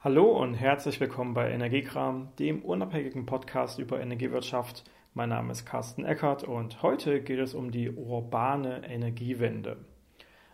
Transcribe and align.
Hallo 0.00 0.26
und 0.26 0.54
herzlich 0.54 1.00
willkommen 1.00 1.34
bei 1.34 1.50
Energiekram, 1.50 2.28
dem 2.38 2.62
unabhängigen 2.62 3.26
Podcast 3.26 3.80
über 3.80 4.00
Energiewirtschaft. 4.00 4.84
Mein 5.12 5.30
Name 5.30 5.50
ist 5.50 5.66
Carsten 5.66 6.04
Eckert 6.04 6.44
und 6.44 6.84
heute 6.84 7.20
geht 7.20 7.40
es 7.40 7.52
um 7.52 7.72
die 7.72 7.90
urbane 7.90 8.88
Energiewende. 8.88 9.76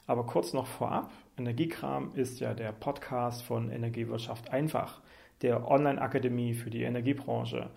Aber 0.07 0.25
kurz 0.25 0.55
noch 0.55 0.67
vorab, 0.67 1.13
Energiekram 1.37 2.13
ist 2.15 2.41
ja 2.41 2.55
der 2.55 2.73
Podcast 2.73 3.43
von 3.43 3.71
Energiewirtschaft 3.71 4.51
einfach, 4.51 5.03
der 5.43 5.71
Online-Akademie 5.71 6.55
für 6.55 6.71
die 6.71 6.85
Energiebranche. 6.85 7.69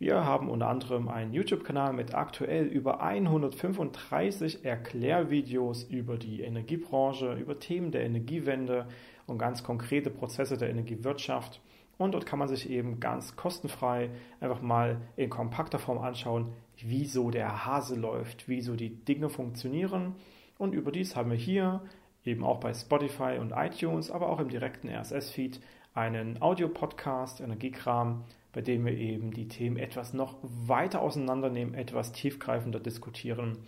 Wir 0.00 0.24
haben 0.24 0.50
unter 0.50 0.66
anderem 0.66 1.06
einen 1.08 1.32
YouTube-Kanal 1.32 1.92
mit 1.92 2.16
aktuell 2.16 2.66
über 2.66 3.00
135 3.00 4.64
Erklärvideos 4.64 5.84
über 5.84 6.16
die 6.16 6.40
Energiebranche, 6.40 7.34
über 7.34 7.60
Themen 7.60 7.92
der 7.92 8.02
Energiewende 8.06 8.88
und 9.32 9.38
ganz 9.38 9.64
konkrete 9.64 10.10
Prozesse 10.10 10.56
der 10.56 10.70
Energiewirtschaft. 10.70 11.60
Und 11.98 12.12
dort 12.12 12.26
kann 12.26 12.38
man 12.38 12.48
sich 12.48 12.70
eben 12.70 13.00
ganz 13.00 13.36
kostenfrei 13.36 14.10
einfach 14.40 14.60
mal 14.60 15.00
in 15.16 15.30
kompakter 15.30 15.78
Form 15.78 15.98
anschauen, 15.98 16.52
wieso 16.80 17.30
der 17.30 17.66
Hase 17.66 17.96
läuft, 17.96 18.48
wieso 18.48 18.76
die 18.76 18.90
Dinge 18.90 19.28
funktionieren. 19.28 20.14
Und 20.58 20.74
überdies 20.74 21.16
haben 21.16 21.30
wir 21.30 21.36
hier 21.36 21.82
eben 22.24 22.44
auch 22.44 22.60
bei 22.60 22.72
Spotify 22.74 23.38
und 23.40 23.52
iTunes, 23.52 24.10
aber 24.10 24.28
auch 24.28 24.38
im 24.38 24.48
direkten 24.48 24.88
RSS-Feed 24.88 25.60
einen 25.94 26.40
Audiopodcast, 26.40 27.40
Energiekram, 27.40 28.24
bei 28.52 28.60
dem 28.60 28.84
wir 28.84 28.96
eben 28.96 29.32
die 29.32 29.48
Themen 29.48 29.76
etwas 29.76 30.12
noch 30.12 30.36
weiter 30.42 31.00
auseinandernehmen, 31.00 31.74
etwas 31.74 32.12
tiefgreifender 32.12 32.80
diskutieren. 32.80 33.58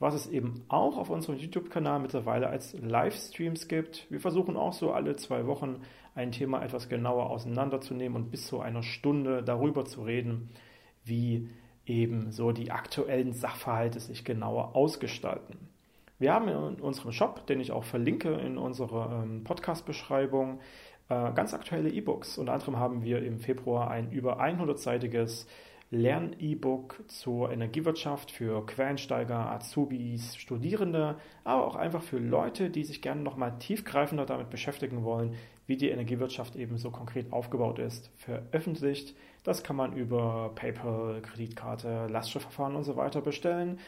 Was 0.00 0.14
es 0.14 0.26
eben 0.26 0.64
auch 0.68 0.96
auf 0.96 1.10
unserem 1.10 1.36
YouTube-Kanal 1.36 2.00
mittlerweile 2.00 2.48
als 2.48 2.72
Livestreams 2.72 3.68
gibt. 3.68 4.10
Wir 4.10 4.18
versuchen 4.18 4.56
auch 4.56 4.72
so 4.72 4.92
alle 4.92 5.14
zwei 5.16 5.46
Wochen 5.46 5.82
ein 6.14 6.32
Thema 6.32 6.62
etwas 6.64 6.88
genauer 6.88 7.28
auseinanderzunehmen 7.28 8.16
und 8.20 8.30
bis 8.30 8.46
zu 8.46 8.60
einer 8.60 8.82
Stunde 8.82 9.42
darüber 9.42 9.84
zu 9.84 10.02
reden, 10.02 10.48
wie 11.04 11.50
eben 11.84 12.32
so 12.32 12.50
die 12.50 12.70
aktuellen 12.70 13.34
Sachverhalte 13.34 14.00
sich 14.00 14.24
genauer 14.24 14.74
ausgestalten. 14.74 15.68
Wir 16.18 16.32
haben 16.32 16.48
in 16.48 16.80
unserem 16.80 17.12
Shop, 17.12 17.46
den 17.46 17.60
ich 17.60 17.70
auch 17.70 17.84
verlinke 17.84 18.32
in 18.32 18.56
unserer 18.56 19.22
ähm, 19.22 19.44
Podcast-Beschreibung, 19.44 20.60
äh, 21.10 21.32
ganz 21.32 21.52
aktuelle 21.52 21.90
E-Books. 21.90 22.38
Unter 22.38 22.54
anderem 22.54 22.78
haben 22.78 23.02
wir 23.02 23.22
im 23.22 23.38
Februar 23.38 23.90
ein 23.90 24.12
über 24.12 24.40
100-seitiges 24.40 25.46
Lern-E-Book 25.92 27.02
zur 27.08 27.50
Energiewirtschaft 27.50 28.30
für 28.30 28.64
Quereinsteiger, 28.64 29.50
Azubis, 29.50 30.36
Studierende, 30.36 31.16
aber 31.42 31.66
auch 31.66 31.74
einfach 31.74 32.02
für 32.02 32.18
Leute, 32.18 32.70
die 32.70 32.84
sich 32.84 33.02
gerne 33.02 33.22
nochmal 33.22 33.58
tiefgreifender 33.58 34.24
damit 34.24 34.50
beschäftigen 34.50 35.02
wollen, 35.02 35.34
wie 35.66 35.76
die 35.76 35.88
Energiewirtschaft 35.88 36.54
eben 36.54 36.78
so 36.78 36.90
konkret 36.90 37.32
aufgebaut 37.32 37.80
ist, 37.80 38.10
veröffentlicht. 38.16 39.16
Das 39.42 39.64
kann 39.64 39.74
man 39.74 39.92
über 39.94 40.52
PayPal, 40.54 41.22
Kreditkarte, 41.22 42.06
Lastschriftverfahren 42.06 42.76
und 42.76 42.84
so 42.84 42.96
weiter 42.96 43.20
bestellen 43.20 43.80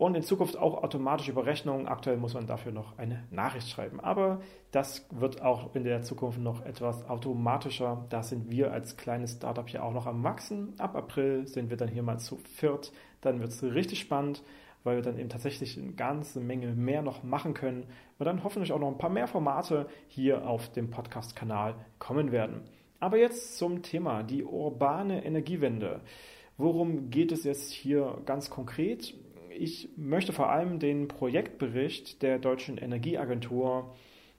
und 0.00 0.14
in 0.14 0.22
Zukunft 0.22 0.56
auch 0.56 0.82
automatische 0.82 1.32
Überrechnungen. 1.32 1.86
Aktuell 1.86 2.16
muss 2.16 2.32
man 2.32 2.46
dafür 2.46 2.72
noch 2.72 2.96
eine 2.96 3.22
Nachricht 3.30 3.68
schreiben. 3.68 4.00
Aber 4.00 4.40
das 4.70 5.06
wird 5.10 5.42
auch 5.42 5.74
in 5.74 5.84
der 5.84 6.00
Zukunft 6.00 6.38
noch 6.38 6.64
etwas 6.64 7.06
automatischer. 7.06 8.06
Da 8.08 8.22
sind 8.22 8.50
wir 8.50 8.72
als 8.72 8.96
kleines 8.96 9.32
Startup 9.32 9.68
hier 9.68 9.84
auch 9.84 9.92
noch 9.92 10.06
am 10.06 10.24
Wachsen. 10.24 10.72
Ab 10.78 10.96
April 10.96 11.46
sind 11.46 11.68
wir 11.68 11.76
dann 11.76 11.90
hier 11.90 12.02
mal 12.02 12.16
zu 12.16 12.38
viert. 12.56 12.92
Dann 13.20 13.40
wird 13.40 13.50
es 13.50 13.62
richtig 13.62 14.00
spannend, 14.00 14.42
weil 14.84 14.96
wir 14.96 15.02
dann 15.02 15.18
eben 15.18 15.28
tatsächlich 15.28 15.76
eine 15.76 15.92
ganze 15.92 16.40
Menge 16.40 16.68
mehr 16.68 17.02
noch 17.02 17.22
machen 17.22 17.52
können 17.52 17.84
und 18.18 18.24
dann 18.24 18.42
hoffentlich 18.42 18.72
auch 18.72 18.80
noch 18.80 18.88
ein 18.88 18.96
paar 18.96 19.10
mehr 19.10 19.26
Formate 19.26 19.86
hier 20.08 20.48
auf 20.48 20.72
dem 20.72 20.88
Podcast-Kanal 20.88 21.74
kommen 21.98 22.32
werden. 22.32 22.62
Aber 23.00 23.18
jetzt 23.18 23.58
zum 23.58 23.82
Thema, 23.82 24.22
die 24.22 24.44
urbane 24.44 25.26
Energiewende. 25.26 26.00
Worum 26.56 27.10
geht 27.10 27.32
es 27.32 27.44
jetzt 27.44 27.70
hier 27.70 28.18
ganz 28.24 28.48
konkret? 28.48 29.14
Ich 29.60 29.90
möchte 29.96 30.32
vor 30.32 30.48
allem 30.48 30.78
den 30.78 31.06
Projektbericht 31.06 32.22
der 32.22 32.38
Deutschen 32.38 32.78
Energieagentur 32.78 33.94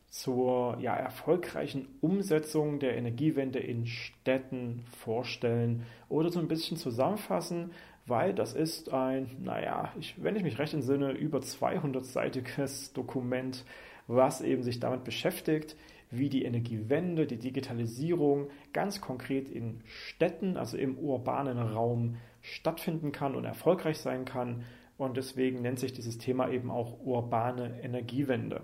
zur 0.09 0.78
ja, 0.79 0.95
erfolgreichen 0.95 1.88
Umsetzung 2.01 2.79
der 2.79 2.97
Energiewende 2.97 3.59
in 3.59 3.85
Städten 3.85 4.84
vorstellen 4.97 5.85
oder 6.09 6.31
so 6.31 6.40
ein 6.40 6.47
bisschen 6.47 6.75
zusammenfassen, 6.75 7.72
weil 8.07 8.34
das 8.34 8.53
ist 8.53 8.91
ein, 8.91 9.29
naja, 9.44 9.94
ich, 10.00 10.16
wenn 10.22 10.35
ich 10.35 10.44
mich 10.44 10.57
recht 10.57 10.73
entsinne, 10.73 11.12
über 11.12 11.38
200-seitiges 11.38 12.94
Dokument, 12.94 13.63
was 14.07 14.41
eben 14.41 14.63
sich 14.63 14.79
damit 14.79 15.03
beschäftigt, 15.03 15.78
wie 16.09 16.29
die 16.29 16.44
Energiewende, 16.45 17.28
die 17.28 17.38
Digitalisierung 17.38 18.50
ganz 18.74 19.01
konkret 19.01 19.50
in 19.50 19.81
Städten, 19.85 20.57
also 20.57 20.78
im 20.78 20.97
urbanen 20.97 21.59
Raum 21.59 22.18
stattfinden 22.41 23.12
kann 23.12 23.35
und 23.35 23.45
erfolgreich 23.45 24.00
sein 24.00 24.25
kann 24.25 24.66
und 25.01 25.17
deswegen 25.17 25.62
nennt 25.62 25.79
sich 25.79 25.94
dieses 25.94 26.17
Thema 26.17 26.50
eben 26.50 26.69
auch 26.69 27.00
urbane 27.03 27.81
Energiewende. 27.81 28.62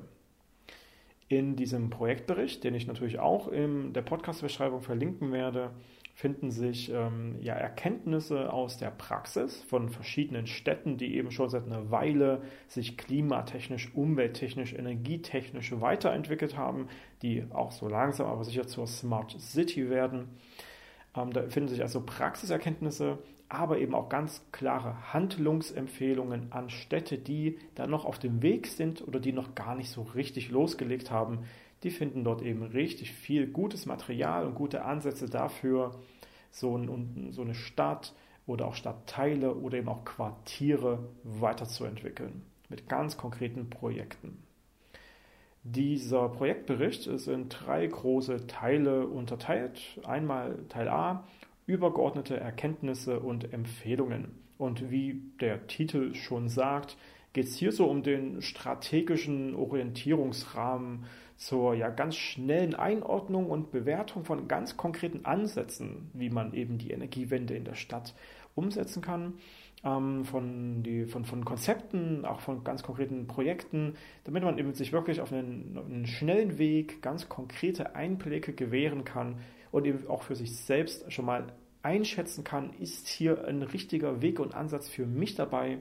In 1.29 1.55
diesem 1.55 1.89
Projektbericht, 1.89 2.63
den 2.63 2.73
ich 2.73 2.87
natürlich 2.87 3.19
auch 3.19 3.47
in 3.49 3.91
der 3.91 4.01
Podcast-Beschreibung 4.01 4.81
verlinken 4.81 5.33
werde, 5.33 5.71
finden 6.13 6.51
sich 6.51 6.91
ähm, 6.91 7.35
ja, 7.41 7.53
Erkenntnisse 7.53 8.51
aus 8.51 8.77
der 8.77 8.91
Praxis 8.91 9.61
von 9.63 9.89
verschiedenen 9.89 10.47
Städten, 10.47 10.97
die 10.97 11.15
eben 11.15 11.31
schon 11.31 11.49
seit 11.49 11.65
einer 11.65 11.91
Weile 11.91 12.41
sich 12.67 12.97
klimatechnisch, 12.97 13.93
umwelttechnisch, 13.93 14.73
energietechnisch 14.73 15.79
weiterentwickelt 15.79 16.55
haben, 16.55 16.87
die 17.21 17.45
auch 17.51 17.71
so 17.71 17.87
langsam 17.87 18.27
aber 18.27 18.45
sicher 18.45 18.65
zur 18.65 18.87
Smart 18.87 19.35
City 19.39 19.89
werden. 19.89 20.29
Ähm, 21.17 21.33
da 21.33 21.43
finden 21.49 21.69
sich 21.69 21.81
also 21.81 22.01
Praxiserkenntnisse, 22.01 23.17
aber 23.49 23.79
eben 23.79 23.95
auch 23.95 24.09
ganz 24.09 24.45
klare 24.51 25.13
Handlungsempfehlungen 25.13 26.51
an 26.51 26.69
Städte, 26.69 27.17
die 27.17 27.57
da 27.75 27.87
noch 27.87 28.05
auf 28.05 28.19
dem 28.19 28.41
Weg 28.41 28.67
sind 28.67 29.05
oder 29.07 29.19
die 29.19 29.31
noch 29.31 29.55
gar 29.55 29.75
nicht 29.75 29.89
so 29.89 30.03
richtig 30.03 30.49
losgelegt 30.49 31.11
haben. 31.11 31.45
Die 31.83 31.91
finden 31.91 32.23
dort 32.23 32.41
eben 32.41 32.63
richtig 32.63 33.11
viel 33.11 33.47
gutes 33.47 33.85
Material 33.85 34.45
und 34.45 34.55
gute 34.55 34.83
Ansätze 34.83 35.29
dafür, 35.29 35.91
so, 36.51 36.77
ein, 36.77 37.31
so 37.31 37.41
eine 37.41 37.55
Stadt 37.55 38.13
oder 38.45 38.67
auch 38.67 38.75
Stadtteile 38.75 39.55
oder 39.55 39.77
eben 39.77 39.89
auch 39.89 40.03
Quartiere 40.03 41.07
weiterzuentwickeln 41.23 42.43
mit 42.69 42.89
ganz 42.89 43.17
konkreten 43.17 43.69
Projekten. 43.69 44.43
Dieser 45.69 46.29
Projektbericht 46.29 47.07
ist 47.07 47.27
in 47.27 47.49
drei 47.49 47.85
große 47.85 48.47
Teile 48.47 49.05
unterteilt. 49.05 49.99
Einmal 50.05 50.59
Teil 50.69 50.87
A, 50.87 51.27
übergeordnete 51.65 52.39
Erkenntnisse 52.39 53.19
und 53.19 53.51
Empfehlungen. 53.51 54.31
Und 54.57 54.89
wie 54.89 55.21
der 55.41 55.67
Titel 55.67 56.15
schon 56.15 56.47
sagt, 56.47 56.95
geht 57.33 57.47
es 57.47 57.57
hier 57.57 57.73
so 57.73 57.85
um 57.85 58.01
den 58.01 58.41
strategischen 58.41 59.55
Orientierungsrahmen 59.55 61.03
zur 61.35 61.75
ja 61.75 61.89
ganz 61.89 62.15
schnellen 62.15 62.73
Einordnung 62.73 63.49
und 63.49 63.69
Bewertung 63.69 64.23
von 64.23 64.47
ganz 64.47 64.77
konkreten 64.77 65.25
Ansätzen, 65.25 66.09
wie 66.13 66.29
man 66.29 66.53
eben 66.53 66.77
die 66.77 66.91
Energiewende 66.91 67.55
in 67.55 67.65
der 67.65 67.75
Stadt 67.75 68.15
umsetzen 68.55 69.01
kann, 69.01 69.33
ähm, 69.83 70.25
von, 70.25 70.83
die, 70.83 71.05
von, 71.05 71.25
von 71.25 71.45
Konzepten, 71.45 72.25
auch 72.25 72.39
von 72.39 72.63
ganz 72.63 72.83
konkreten 72.83 73.27
Projekten, 73.27 73.95
damit 74.23 74.43
man 74.43 74.57
eben 74.57 74.73
sich 74.73 74.93
wirklich 74.93 75.21
auf 75.21 75.31
einen, 75.31 75.77
einen 75.77 76.07
schnellen 76.07 76.57
Weg 76.57 77.01
ganz 77.01 77.29
konkrete 77.29 77.95
Einblicke 77.95 78.53
gewähren 78.53 79.03
kann, 79.03 79.37
und 79.71 79.85
eben 79.85 80.07
auch 80.07 80.23
für 80.23 80.35
sich 80.35 80.55
selbst 80.55 81.11
schon 81.11 81.25
mal 81.25 81.53
einschätzen 81.83 82.43
kann, 82.43 82.73
ist 82.79 83.07
hier 83.07 83.45
ein 83.45 83.61
richtiger 83.61 84.21
Weg 84.21 84.39
und 84.39 84.55
Ansatz 84.55 84.89
für 84.89 85.05
mich 85.05 85.35
dabei 85.35 85.77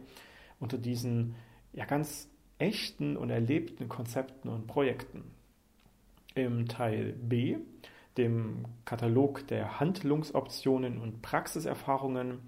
unter 0.60 0.78
diesen 0.78 1.34
ja 1.72 1.84
ganz 1.84 2.28
echten 2.58 3.16
und 3.16 3.30
erlebten 3.30 3.88
Konzepten 3.88 4.48
und 4.48 4.66
Projekten. 4.66 5.24
Im 6.34 6.68
Teil 6.68 7.12
B, 7.14 7.56
dem 8.16 8.64
Katalog 8.84 9.46
der 9.48 9.80
Handlungsoptionen 9.80 10.98
und 10.98 11.22
Praxiserfahrungen, 11.22 12.38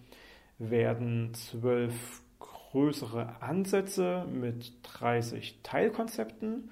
werden 0.59 1.33
zwölf 1.35 2.23
größere 2.39 3.41
Ansätze 3.41 4.27
mit 4.31 4.73
30 4.83 5.61
Teilkonzepten 5.63 6.71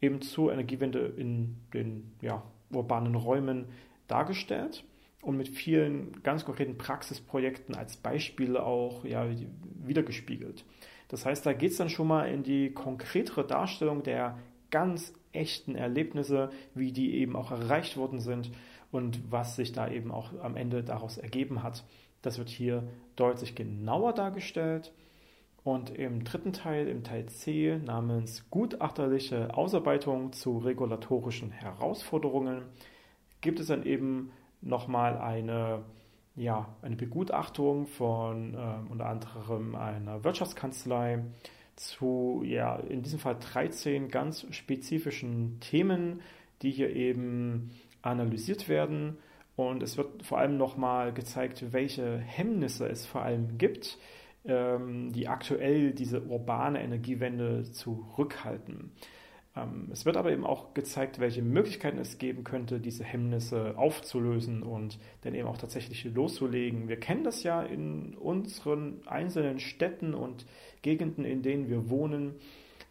eben 0.00 0.20
zur 0.20 0.52
Energiewende 0.52 1.00
in 1.00 1.56
den 1.74 2.12
ja, 2.20 2.42
urbanen 2.70 3.14
Räumen 3.14 3.66
dargestellt 4.06 4.84
und 5.22 5.36
mit 5.36 5.48
vielen 5.48 6.22
ganz 6.22 6.44
konkreten 6.44 6.78
Praxisprojekten 6.78 7.74
als 7.74 7.96
Beispiele 7.96 8.64
auch 8.64 9.04
ja, 9.04 9.26
wiedergespiegelt. 9.84 10.64
Das 11.08 11.24
heißt, 11.24 11.44
da 11.46 11.52
geht 11.52 11.72
es 11.72 11.78
dann 11.78 11.88
schon 11.88 12.06
mal 12.06 12.26
in 12.26 12.42
die 12.42 12.72
konkretere 12.72 13.46
Darstellung 13.46 14.02
der 14.02 14.38
ganz 14.70 15.14
echten 15.32 15.74
Erlebnisse, 15.74 16.50
wie 16.74 16.92
die 16.92 17.14
eben 17.16 17.36
auch 17.36 17.50
erreicht 17.50 17.96
worden 17.96 18.20
sind 18.20 18.50
und 18.90 19.20
was 19.30 19.56
sich 19.56 19.72
da 19.72 19.88
eben 19.88 20.10
auch 20.10 20.32
am 20.42 20.56
Ende 20.56 20.82
daraus 20.82 21.18
ergeben 21.18 21.62
hat. 21.62 21.84
Das 22.22 22.38
wird 22.38 22.48
hier 22.48 22.82
deutlich 23.16 23.54
genauer 23.54 24.12
dargestellt. 24.12 24.92
Und 25.64 25.90
im 25.90 26.24
dritten 26.24 26.52
Teil, 26.52 26.88
im 26.88 27.04
Teil 27.04 27.26
C 27.26 27.78
namens 27.84 28.48
Gutachterliche 28.50 29.54
Ausarbeitung 29.54 30.32
zu 30.32 30.58
regulatorischen 30.58 31.50
Herausforderungen, 31.50 32.62
gibt 33.40 33.60
es 33.60 33.66
dann 33.66 33.84
eben 33.84 34.30
nochmal 34.60 35.18
eine, 35.18 35.82
ja, 36.36 36.74
eine 36.82 36.96
Begutachtung 36.96 37.86
von 37.86 38.54
äh, 38.54 38.90
unter 38.90 39.06
anderem 39.06 39.74
einer 39.74 40.24
Wirtschaftskanzlei 40.24 41.24
zu, 41.76 42.42
ja, 42.44 42.76
in 42.76 43.02
diesem 43.02 43.18
Fall 43.18 43.36
13 43.38 44.08
ganz 44.08 44.46
spezifischen 44.50 45.60
Themen, 45.60 46.20
die 46.62 46.70
hier 46.70 46.94
eben 46.94 47.70
analysiert 48.02 48.68
werden. 48.68 49.18
Und 49.58 49.82
es 49.82 49.96
wird 49.96 50.22
vor 50.22 50.38
allem 50.38 50.56
nochmal 50.56 51.12
gezeigt, 51.12 51.72
welche 51.72 52.18
Hemmnisse 52.18 52.88
es 52.88 53.04
vor 53.04 53.22
allem 53.22 53.58
gibt, 53.58 53.98
ähm, 54.44 55.12
die 55.12 55.26
aktuell 55.26 55.90
diese 55.90 56.22
urbane 56.22 56.80
Energiewende 56.80 57.64
zurückhalten. 57.64 58.92
Ähm, 59.56 59.88
es 59.90 60.06
wird 60.06 60.16
aber 60.16 60.30
eben 60.30 60.46
auch 60.46 60.74
gezeigt, 60.74 61.18
welche 61.18 61.42
Möglichkeiten 61.42 61.98
es 61.98 62.18
geben 62.18 62.44
könnte, 62.44 62.78
diese 62.78 63.02
Hemmnisse 63.02 63.76
aufzulösen 63.76 64.62
und 64.62 65.00
dann 65.22 65.34
eben 65.34 65.48
auch 65.48 65.58
tatsächlich 65.58 66.04
loszulegen. 66.04 66.86
Wir 66.86 67.00
kennen 67.00 67.24
das 67.24 67.42
ja 67.42 67.60
in 67.60 68.14
unseren 68.14 69.00
einzelnen 69.06 69.58
Städten 69.58 70.14
und 70.14 70.46
Gegenden, 70.82 71.24
in 71.24 71.42
denen 71.42 71.68
wir 71.68 71.90
wohnen. 71.90 72.36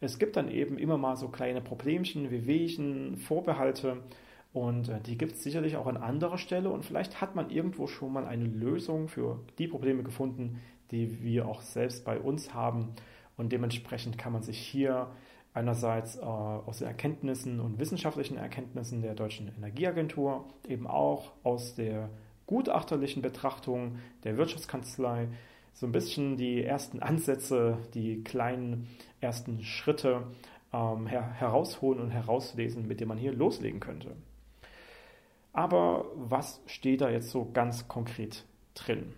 Es 0.02 0.20
gibt 0.20 0.36
dann 0.36 0.52
eben 0.52 0.78
immer 0.78 0.98
mal 0.98 1.16
so 1.16 1.30
kleine 1.30 1.62
Problemchen, 1.62 2.30
Wehwehchen, 2.30 3.16
Vorbehalte 3.16 4.04
und 4.54 4.90
äh, 4.90 5.00
die 5.02 5.18
gibt 5.18 5.34
es 5.34 5.44
sicherlich 5.44 5.78
auch 5.78 5.88
an 5.88 5.98
anderer 5.98 6.38
Stelle 6.38 6.70
und 6.70 6.86
vielleicht 6.86 7.22
hat 7.22 7.36
man 7.36 7.50
irgendwo 7.50 7.88
schon 7.88 8.14
mal 8.14 8.26
eine 8.26 8.46
Lösung 8.46 9.08
für 9.08 9.40
die 9.58 9.68
Probleme 9.68 10.04
gefunden, 10.04 10.62
die 10.92 11.22
wir 11.24 11.48
auch 11.48 11.62
selbst 11.62 12.06
bei 12.06 12.20
uns 12.20 12.54
haben 12.54 12.94
und 13.36 13.52
dementsprechend 13.52 14.18
kann 14.18 14.34
man 14.34 14.44
sich 14.44 14.58
hier 14.58 15.08
einerseits 15.54 16.18
äh, 16.18 16.22
aus 16.22 16.80
den 16.80 16.88
Erkenntnissen 16.88 17.60
und 17.60 17.80
wissenschaftlichen 17.80 18.38
Erkenntnissen 18.38 19.02
der 19.02 19.16
Deutschen 19.16 19.52
Energieagentur, 19.58 20.46
eben 20.68 20.88
auch 20.88 21.34
aus 21.44 21.76
der 21.76 22.10
gutachterlichen 22.46 23.22
Betrachtung 23.22 23.98
der 24.24 24.38
Wirtschaftskanzlei 24.38 25.28
so 25.74 25.86
ein 25.86 25.92
bisschen 25.92 26.38
die 26.38 26.64
ersten 26.64 27.02
Ansätze, 27.02 27.78
die 27.94 28.24
kleinen 28.24 28.88
ersten 29.22 29.62
Schritte 29.64 30.24
ähm, 30.74 31.06
her 31.08 31.34
herausholen 31.34 32.02
und 32.02 32.10
herauslesen, 32.10 32.88
mit 32.88 33.00
denen 33.00 33.10
man 33.10 33.18
hier 33.18 33.34
loslegen 33.34 33.80
könnte. 33.80 34.16
Aber 35.58 36.06
was 36.14 36.62
steht 36.68 37.02
da 37.02 37.10
jetzt 37.10 37.32
so 37.32 37.50
ganz 37.52 37.88
konkret 37.88 38.46
drin? 38.76 39.16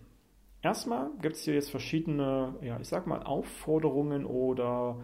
Erstmal 0.62 1.10
gibt 1.22 1.36
es 1.36 1.44
hier 1.44 1.54
jetzt 1.54 1.70
verschiedene, 1.70 2.56
ja, 2.62 2.80
ich 2.80 2.88
sag 2.88 3.08
mal, 3.08 3.24
Aufforderungen 3.24 4.26
oder 4.26 5.02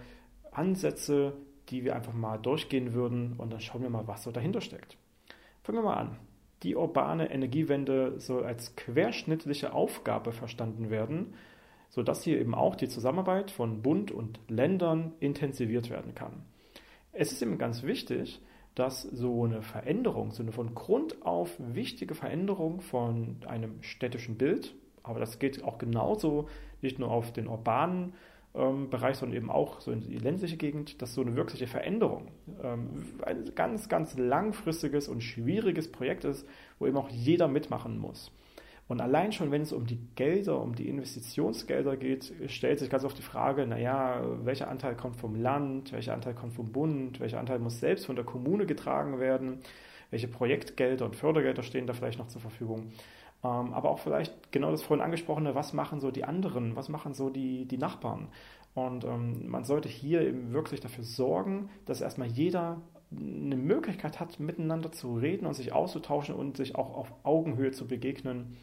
Ansätze, 0.52 1.34
die 1.68 1.84
wir 1.84 1.94
einfach 1.94 2.14
mal 2.14 2.38
durchgehen 2.38 2.94
würden 2.94 3.34
und 3.38 3.52
dann 3.52 3.60
schauen 3.60 3.82
wir 3.82 3.90
mal, 3.90 4.08
was 4.08 4.24
so 4.24 4.32
dahinter 4.32 4.62
steckt. 4.62 4.96
Fangen 5.62 5.80
wir 5.80 5.84
mal 5.84 5.98
an. 5.98 6.20
Die 6.64 6.78
urbane 6.78 7.30
Energiewende 7.30 8.18
soll 8.18 8.46
als 8.46 8.78
querschnittliche 8.78 9.74
Aufgabe 9.74 10.32
verstanden 10.32 10.90
werden, 10.90 11.34
sodass 11.90 12.24
hier 12.24 12.40
eben 12.40 12.56
auch 12.56 12.78
die 12.78 12.88
Zusammenarbeit 12.88 13.52
von 13.52 13.82
Bund 13.82 14.10
und 14.10 14.40
Ländern 14.48 15.12
intensiviert 15.20 15.90
werden 15.90 16.16
kann. 16.16 16.46
Es 17.12 17.34
ist 17.34 17.42
eben 17.42 17.58
ganz 17.58 17.84
wichtig, 17.84 18.42
dass 18.76 19.02
so 19.02 19.46
eine 19.46 19.62
Veränderung, 19.62 20.32
so 20.32 20.44
eine 20.44 20.52
von 20.52 20.76
Grund 20.76 21.26
auf 21.26 21.56
wichtige 21.58 22.14
Veränderung 22.14 22.82
von 22.82 23.38
einem 23.48 23.82
städtischen 23.82 24.38
Bild, 24.38 24.76
aber 25.02 25.20
das 25.20 25.40
geht 25.40 25.64
auch 25.64 25.78
genauso 25.78 26.50
nicht 26.82 27.00
nur 27.00 27.10
auf 27.10 27.32
den 27.32 27.48
urbanen 27.48 28.14
ähm, 28.54 28.90
Bereich, 28.90 29.18
sondern 29.18 29.38
eben 29.38 29.52
auch 29.52 29.82
so 29.82 29.92
in 29.92 30.02
die 30.02 30.18
ländliche 30.18 30.58
Gegend, 30.58 31.02
dass 31.02 31.14
so 31.14 31.22
eine 31.22 31.36
wirkliche 31.36 31.68
Veränderung 31.68 32.32
ähm, 32.64 33.20
ein 33.24 33.52
ganz, 33.56 33.90
ganz 33.90 34.18
langfristiges 34.18 35.08
und 35.08 35.22
schwieriges 35.22 35.92
Projekt 35.92 36.26
ist, 36.26 36.48
wo 36.80 36.88
eben 36.88 36.98
auch 36.98 37.10
jeder 37.10 37.48
mitmachen 37.48 37.98
muss. 37.98 38.32
Und 38.88 39.02
allein 39.02 39.32
schon, 39.32 39.52
wenn 39.52 39.64
es 39.64 39.74
um 39.74 39.88
die 39.88 40.00
Gelder, 40.16 40.62
um 40.62 40.76
die 40.76 40.88
Investitionsgelder 40.88 41.98
geht, 41.98 42.32
stellt 42.48 42.78
sich 42.80 42.90
ganz 42.90 43.04
oft 43.04 43.18
die 43.18 43.24
Frage, 43.24 43.66
naja, 43.66 44.22
welcher 44.44 44.70
Anteil 44.70 44.96
kommt 44.96 45.16
vom 45.16 45.36
Land, 45.36 45.92
welcher 45.92 46.14
Anteil 46.14 46.36
kommt 46.36 46.54
vom 46.54 46.72
Bund, 46.72 47.20
welcher 47.20 47.40
Anteil 47.40 47.58
muss 47.58 47.80
selbst 47.80 48.06
von 48.06 48.16
der 48.16 48.26
Kommune 48.26 48.68
getragen 48.68 49.20
werden, 49.20 49.62
welche 50.12 50.28
Projektgelder 50.28 51.06
und 51.06 51.16
Fördergelder 51.16 51.64
stehen 51.64 51.88
da 51.88 51.94
vielleicht 51.94 52.20
noch 52.20 52.28
zur 52.28 52.42
Verfügung. 52.42 52.92
Ähm, 53.44 53.74
aber 53.74 53.90
auch 53.90 54.00
vielleicht 54.00 54.52
genau 54.52 54.70
das 54.70 54.84
vorhin 54.84 55.04
angesprochene, 55.04 55.56
was 55.56 55.74
machen 55.74 56.00
so 56.00 56.12
die 56.12 56.24
anderen, 56.24 56.76
was 56.76 56.88
machen 56.88 57.16
so 57.16 57.32
die, 57.32 57.66
die 57.66 57.80
Nachbarn. 57.80 58.28
Und 58.76 59.04
ähm, 59.04 59.48
man 59.48 59.64
sollte 59.64 59.90
hier 59.90 60.22
eben 60.22 60.54
wirklich 60.54 60.80
dafür 60.80 61.06
sorgen, 61.06 61.70
dass 61.86 62.02
erstmal 62.02 62.28
jeder 62.28 62.82
eine 63.12 63.56
Möglichkeit 63.56 64.20
hat, 64.20 64.40
miteinander 64.40 64.92
zu 64.92 65.16
reden 65.16 65.46
und 65.46 65.54
sich 65.54 65.74
auszutauschen 65.74 66.36
und 66.36 66.58
sich 66.58 66.76
auch 66.76 66.96
auf 66.96 67.14
Augenhöhe 67.24 67.72
zu 67.72 67.88
begegnen, 67.88 68.58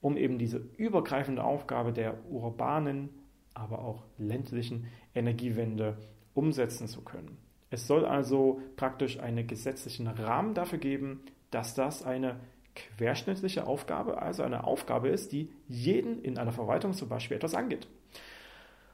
um 0.00 0.16
eben 0.16 0.38
diese 0.38 0.58
übergreifende 0.76 1.44
Aufgabe 1.44 1.92
der 1.92 2.14
urbanen, 2.30 3.10
aber 3.54 3.80
auch 3.80 4.02
ländlichen 4.18 4.86
Energiewende 5.14 5.98
umsetzen 6.34 6.88
zu 6.88 7.02
können. 7.02 7.38
Es 7.70 7.86
soll 7.86 8.04
also 8.04 8.60
praktisch 8.76 9.18
einen 9.18 9.46
gesetzlichen 9.46 10.06
Rahmen 10.06 10.54
dafür 10.54 10.78
geben, 10.78 11.20
dass 11.50 11.74
das 11.74 12.02
eine 12.02 12.40
querschnittliche 12.74 13.66
Aufgabe, 13.66 14.20
also 14.20 14.42
eine 14.42 14.64
Aufgabe 14.64 15.08
ist, 15.08 15.32
die 15.32 15.50
jeden 15.68 16.22
in 16.22 16.38
einer 16.38 16.52
Verwaltung 16.52 16.94
zum 16.94 17.08
Beispiel 17.08 17.36
etwas 17.36 17.54
angeht. 17.54 17.86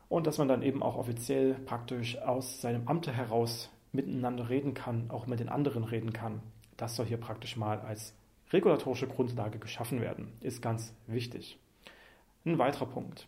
Und 0.09 0.27
dass 0.27 0.39
man 0.39 0.49
dann 0.49 0.63
eben 0.63 0.83
auch 0.83 0.97
offiziell 0.97 1.55
praktisch 1.55 2.19
aus 2.19 2.61
seinem 2.61 2.89
Amt 2.89 3.07
heraus 3.09 3.71
miteinander 3.93 4.49
reden 4.49 4.75
kann, 4.75 5.11
auch 5.11 5.27
mit 5.27 5.41
den 5.41 5.49
anderen 5.49 5.85
reden 5.85 6.13
kann. 6.13 6.41
Das 6.77 6.97
soll 6.97 7.07
hier 7.07 7.17
praktisch 7.17 7.57
mal 7.57 7.81
als 7.81 8.15
regulatorische 8.53 9.07
Grundlage 9.07 9.59
geschaffen 9.59 10.01
werden. 10.01 10.33
Ist 10.41 10.63
ganz 10.63 10.95
wichtig. 11.07 11.59
Ein 12.45 12.59
weiterer 12.59 12.87
Punkt. 12.87 13.27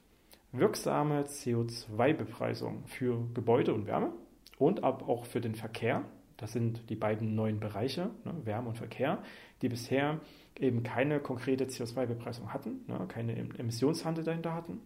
Wirksame 0.53 1.23
CO2-Bepreisung 1.23 2.85
für 2.87 3.29
Gebäude 3.35 3.75
und 3.75 3.87
Wärme 3.87 4.13
und 4.59 4.83
auch 4.83 5.27
für 5.27 5.41
den 5.41 5.55
Verkehr. 5.55 6.03
Das 6.37 6.53
sind 6.53 6.89
die 6.89 6.97
beiden 6.97 7.35
neuen 7.35 7.61
Bereiche, 7.61 8.11
ne, 8.25 8.35
Wärme 8.45 8.71
und 8.71 8.79
Verkehr, 8.79 9.23
die 9.63 9.69
bisher 9.69 10.21
eben 10.59 10.83
keine 10.83 11.21
konkrete 11.21 11.67
CO2-Bepreisung 11.67 12.53
hatten, 12.53 12.85
ne, 12.89 13.05
keine 13.09 13.37
Emissionshandel 13.37 14.25
dahinter 14.25 14.55
hatten. 14.55 14.81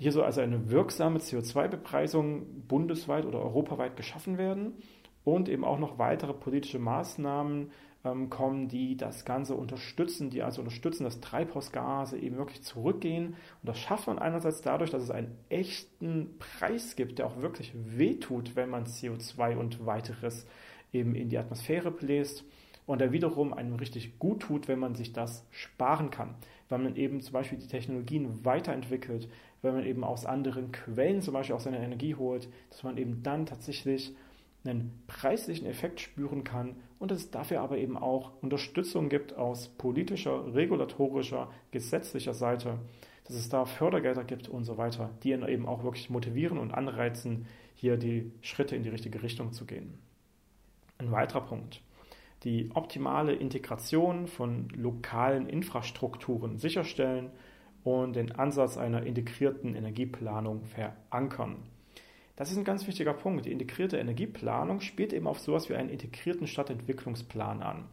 Hier 0.00 0.12
soll 0.12 0.24
also 0.24 0.40
eine 0.40 0.70
wirksame 0.70 1.18
CO2-Bepreisung 1.20 2.66
bundesweit 2.66 3.26
oder 3.26 3.40
europaweit 3.40 3.96
geschaffen 3.96 4.38
werden 4.38 4.74
und 5.22 5.48
eben 5.48 5.64
auch 5.64 5.78
noch 5.78 5.98
weitere 5.98 6.34
politische 6.34 6.78
Maßnahmen 6.78 7.70
ähm, 8.04 8.28
kommen, 8.28 8.68
die 8.68 8.96
das 8.96 9.24
Ganze 9.24 9.54
unterstützen, 9.54 10.30
die 10.30 10.42
also 10.42 10.60
unterstützen, 10.60 11.04
dass 11.04 11.20
Treibhausgase 11.20 12.18
eben 12.18 12.36
wirklich 12.36 12.62
zurückgehen. 12.62 13.28
Und 13.28 13.68
das 13.68 13.78
schafft 13.78 14.06
man 14.06 14.18
einerseits 14.18 14.60
dadurch, 14.60 14.90
dass 14.90 15.02
es 15.02 15.10
einen 15.10 15.38
echten 15.48 16.38
Preis 16.38 16.96
gibt, 16.96 17.18
der 17.18 17.26
auch 17.26 17.40
wirklich 17.40 17.72
wehtut, 17.74 18.56
wenn 18.56 18.70
man 18.70 18.84
CO2 18.84 19.56
und 19.56 19.86
weiteres 19.86 20.46
eben 20.92 21.14
in 21.14 21.28
die 21.28 21.38
Atmosphäre 21.38 21.90
bläst 21.90 22.44
und 22.86 23.00
der 23.00 23.12
wiederum 23.12 23.54
einem 23.54 23.76
richtig 23.76 24.18
gut 24.18 24.42
tut, 24.42 24.68
wenn 24.68 24.78
man 24.78 24.94
sich 24.94 25.12
das 25.12 25.46
sparen 25.50 26.10
kann, 26.10 26.34
weil 26.68 26.78
man 26.78 26.96
eben 26.96 27.22
zum 27.22 27.32
Beispiel 27.32 27.58
die 27.58 27.66
Technologien 27.66 28.44
weiterentwickelt, 28.44 29.28
wenn 29.64 29.74
man 29.74 29.86
eben 29.86 30.04
aus 30.04 30.26
anderen 30.26 30.70
Quellen 30.70 31.22
zum 31.22 31.34
Beispiel 31.34 31.56
auch 31.56 31.60
seine 31.60 31.82
Energie 31.82 32.14
holt, 32.14 32.48
dass 32.70 32.82
man 32.82 32.96
eben 32.96 33.22
dann 33.22 33.46
tatsächlich 33.46 34.14
einen 34.64 35.02
preislichen 35.06 35.66
Effekt 35.66 36.00
spüren 36.00 36.44
kann 36.44 36.76
und 36.98 37.10
es 37.10 37.30
dafür 37.30 37.60
aber 37.60 37.76
eben 37.78 37.98
auch 37.98 38.30
Unterstützung 38.40 39.08
gibt 39.08 39.36
aus 39.36 39.68
politischer, 39.68 40.54
regulatorischer, 40.54 41.50
gesetzlicher 41.70 42.34
Seite, 42.34 42.78
dass 43.24 43.36
es 43.36 43.48
da 43.48 43.64
Fördergelder 43.64 44.24
gibt 44.24 44.48
und 44.48 44.64
so 44.64 44.78
weiter, 44.78 45.10
die 45.22 45.32
eben 45.32 45.66
auch 45.66 45.82
wirklich 45.82 46.08
motivieren 46.08 46.58
und 46.58 46.72
anreizen, 46.72 47.46
hier 47.74 47.96
die 47.96 48.30
Schritte 48.40 48.76
in 48.76 48.84
die 48.84 48.88
richtige 48.90 49.22
Richtung 49.22 49.52
zu 49.52 49.66
gehen. 49.66 49.98
Ein 50.98 51.10
weiterer 51.10 51.42
Punkt 51.42 51.82
die 52.44 52.70
optimale 52.74 53.32
Integration 53.32 54.26
von 54.26 54.68
lokalen 54.74 55.48
Infrastrukturen 55.48 56.58
sicherstellen 56.58 57.30
und 57.84 58.16
den 58.16 58.32
Ansatz 58.32 58.76
einer 58.76 59.04
integrierten 59.04 59.76
Energieplanung 59.76 60.64
verankern. 60.64 61.56
Das 62.36 62.50
ist 62.50 62.56
ein 62.56 62.64
ganz 62.64 62.86
wichtiger 62.88 63.12
Punkt. 63.12 63.44
Die 63.44 63.52
integrierte 63.52 63.98
Energieplanung 63.98 64.80
spielt 64.80 65.12
eben 65.12 65.28
auf 65.28 65.38
sowas 65.38 65.68
wie 65.68 65.74
einen 65.74 65.90
integrierten 65.90 66.48
Stadtentwicklungsplan 66.48 67.62
an, 67.62 67.84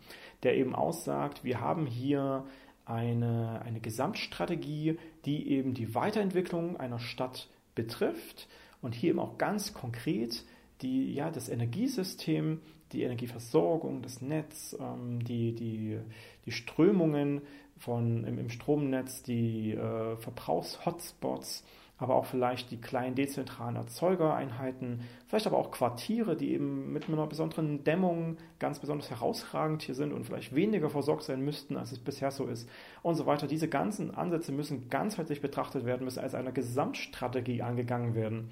der 0.42 0.58
eben 0.58 0.74
aussagt, 0.74 1.44
wir 1.44 1.60
haben 1.60 1.86
hier 1.86 2.46
eine, 2.86 3.62
eine 3.64 3.80
Gesamtstrategie, 3.80 4.98
die 5.26 5.52
eben 5.52 5.76
die 5.76 5.94
Weiterentwicklung 5.94 6.78
einer 6.78 7.00
Stadt 7.00 7.50
betrifft 7.76 8.48
und 8.82 8.96
hier 8.96 9.12
eben 9.12 9.20
auch 9.20 9.38
ganz 9.38 9.74
konkret 9.74 10.44
die, 10.82 11.14
ja, 11.14 11.30
das 11.30 11.48
Energiesystem 11.48 12.62
die 12.92 13.04
Energieversorgung, 13.04 14.02
das 14.02 14.22
Netz, 14.22 14.76
ähm, 14.80 15.24
die, 15.24 15.54
die, 15.54 16.00
die 16.46 16.52
Strömungen 16.52 17.42
von, 17.82 18.24
im, 18.26 18.38
im 18.38 18.50
Stromnetz, 18.50 19.24
die 19.24 19.74
äh, 19.74 20.16
Verbrauchshotspots, 20.18 21.64
aber 21.98 22.16
auch 22.16 22.26
vielleicht 22.26 22.72
die 22.72 22.78
kleinen 22.80 23.16
dezentralen 23.16 23.76
Erzeugereinheiten, 23.76 25.02
vielleicht 25.28 25.48
aber 25.48 25.58
auch 25.58 25.72
Quartiere, 25.72 26.36
die 26.36 26.54
eben 26.54 26.94
mit 26.94 27.08
einer 27.08 27.26
besonderen 27.28 27.84
Dämmung 27.84 28.38
ganz 28.60 28.80
besonders 28.80 29.10
herausragend 29.10 29.82
hier 29.82 29.96
sind 29.96 30.14
und 30.14 30.26
vielleicht 30.26 30.54
weniger 30.56 30.90
versorgt 30.90 31.24
sein 31.24 31.42
müssten, 31.42 31.76
als 31.76 31.92
es 31.92 32.00
bisher 32.00 32.32
so 32.32 32.46
ist 32.46 32.70
und 33.02 33.16
so 33.16 33.26
weiter. 33.26 33.48
Diese 33.48 33.68
ganzen 33.68 34.14
Ansätze 34.16 34.52
müssen 34.52 34.90
ganzheitlich 34.90 35.42
betrachtet 35.42 35.86
werden, 35.86 36.06
müssen 36.06 36.20
als 36.20 36.36
eine 36.36 36.54
Gesamtstrategie 36.54 37.62
angegangen 37.64 38.14
werden. 38.14 38.52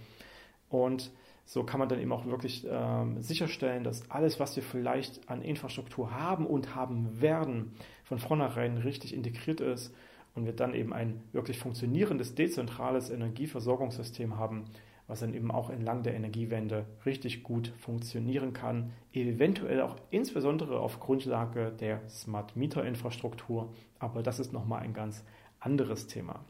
Und 0.69 1.11
so 1.45 1.63
kann 1.63 1.79
man 1.79 1.89
dann 1.89 1.99
eben 1.99 2.11
auch 2.11 2.27
wirklich 2.27 2.67
ähm, 2.69 3.19
sicherstellen, 3.23 3.83
dass 3.83 4.11
alles, 4.11 4.39
was 4.39 4.55
wir 4.55 4.61
vielleicht 4.61 5.27
an 5.27 5.41
Infrastruktur 5.41 6.11
haben 6.11 6.45
und 6.45 6.75
haben 6.75 7.19
werden, 7.19 7.73
von 8.09 8.17
vornherein 8.17 8.77
richtig 8.79 9.13
integriert 9.13 9.61
ist 9.61 9.93
und 10.33 10.45
wir 10.45 10.53
dann 10.53 10.73
eben 10.73 10.93
ein 10.93 11.21
wirklich 11.31 11.59
funktionierendes, 11.59 12.33
dezentrales 12.33 13.11
Energieversorgungssystem 13.11 14.35
haben, 14.35 14.65
was 15.05 15.19
dann 15.19 15.35
eben 15.35 15.51
auch 15.51 15.69
entlang 15.69 16.01
der 16.01 16.15
Energiewende 16.15 16.87
richtig 17.05 17.43
gut 17.43 17.71
funktionieren 17.77 18.51
kann, 18.51 18.93
eventuell 19.13 19.81
auch 19.81 19.95
insbesondere 20.09 20.79
auf 20.79 20.99
Grundlage 20.99 21.71
der 21.71 22.01
Smart 22.09 22.55
Meter 22.55 22.83
Infrastruktur, 22.83 23.71
aber 23.99 24.23
das 24.23 24.39
ist 24.39 24.53
nochmal 24.53 24.81
ein 24.81 24.95
ganz 24.95 25.23
anderes 25.59 26.07
Thema. 26.07 26.43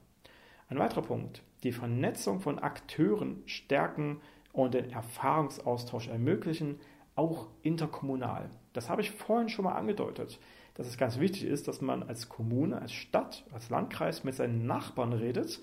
Ein 0.69 0.79
weiterer 0.79 1.01
Punkt, 1.01 1.43
die 1.63 1.73
Vernetzung 1.73 2.39
von 2.39 2.59
Akteuren 2.59 3.43
stärken 3.47 4.21
und 4.53 4.75
den 4.75 4.91
Erfahrungsaustausch 4.91 6.07
ermöglichen, 6.07 6.79
auch 7.15 7.47
interkommunal. 7.63 8.49
Das 8.71 8.89
habe 8.89 9.01
ich 9.01 9.11
vorhin 9.11 9.49
schon 9.49 9.65
mal 9.65 9.75
angedeutet 9.75 10.39
dass 10.79 10.87
es 10.87 10.97
ganz 10.97 11.19
wichtig 11.19 11.43
ist, 11.43 11.67
dass 11.67 11.81
man 11.81 12.03
als 12.03 12.29
Kommune, 12.29 12.81
als 12.81 12.93
Stadt, 12.93 13.43
als 13.51 13.69
Landkreis 13.69 14.23
mit 14.23 14.35
seinen 14.35 14.65
Nachbarn 14.65 15.11
redet. 15.11 15.59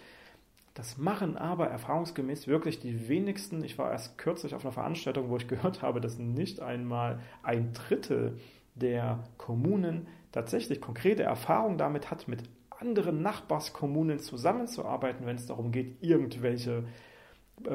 Das 0.74 0.98
machen 0.98 1.38
aber 1.38 1.68
erfahrungsgemäß 1.68 2.48
wirklich 2.48 2.80
die 2.80 3.08
wenigsten. 3.08 3.64
Ich 3.64 3.78
war 3.78 3.90
erst 3.90 4.18
kürzlich 4.18 4.54
auf 4.54 4.62
einer 4.62 4.72
Veranstaltung, 4.72 5.30
wo 5.30 5.38
ich 5.38 5.48
gehört 5.48 5.80
habe, 5.80 6.02
dass 6.02 6.18
nicht 6.18 6.60
einmal 6.60 7.20
ein 7.42 7.72
Drittel 7.72 8.38
der 8.74 9.24
Kommunen 9.38 10.06
tatsächlich 10.32 10.82
konkrete 10.82 11.22
Erfahrung 11.22 11.78
damit 11.78 12.10
hat, 12.10 12.28
mit 12.28 12.42
anderen 12.68 13.22
Nachbarskommunen 13.22 14.18
zusammenzuarbeiten, 14.18 15.24
wenn 15.24 15.36
es 15.36 15.46
darum 15.46 15.72
geht, 15.72 15.96
irgendwelche 16.02 16.80
äh, 16.80 16.82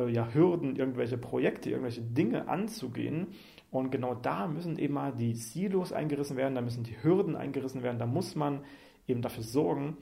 ja, 0.10 0.34
Hürden, 0.34 0.76
irgendwelche 0.76 1.18
Projekte, 1.18 1.70
irgendwelche 1.70 2.02
Dinge 2.02 2.48
anzugehen. 2.48 3.28
Und 3.72 3.92
genau 3.92 4.16
da 4.16 4.48
müssen 4.48 4.78
eben 4.78 4.94
mal 4.94 5.14
die 5.14 5.34
Silos 5.34 5.94
eingerissen 5.94 6.38
werden, 6.38 6.56
da 6.56 6.62
müssen 6.62 6.84
die 6.84 7.02
Hürden 7.02 7.36
eingerissen 7.36 7.84
werden, 7.84 8.00
da 8.00 8.06
muss 8.06 8.36
man 8.36 8.62
eben 9.08 9.22
dafür 9.22 9.44
sorgen, 9.44 9.98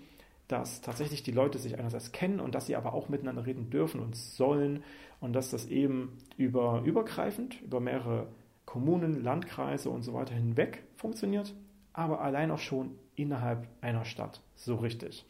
dass 0.48 0.82
tatsächlich 0.82 1.22
die 1.22 1.32
Leute 1.32 1.60
sich 1.60 1.78
einerseits 1.78 2.12
kennen 2.12 2.40
und 2.40 2.56
dass 2.56 2.66
sie 2.66 2.76
aber 2.76 2.94
auch 2.94 3.08
miteinander 3.08 3.46
reden 3.46 3.70
dürfen 3.70 4.02
und 4.02 4.16
sollen 4.16 4.84
und 5.20 5.34
dass 5.34 5.52
das 5.52 5.68
eben 5.68 6.18
über, 6.38 6.82
übergreifend, 6.84 7.62
über 7.62 7.80
mehrere 7.80 8.28
Kommunen, 8.66 9.24
Landkreise 9.24 9.90
und 9.90 10.02
so 10.02 10.14
weiter 10.14 10.34
hinweg 10.34 10.84
funktioniert, 10.96 11.54
aber 11.94 12.22
allein 12.22 12.50
auch 12.50 12.60
schon 12.60 12.92
innerhalb 13.16 13.68
einer 13.82 14.06
Stadt 14.06 14.42
so 14.56 14.76
richtig. 14.76 15.26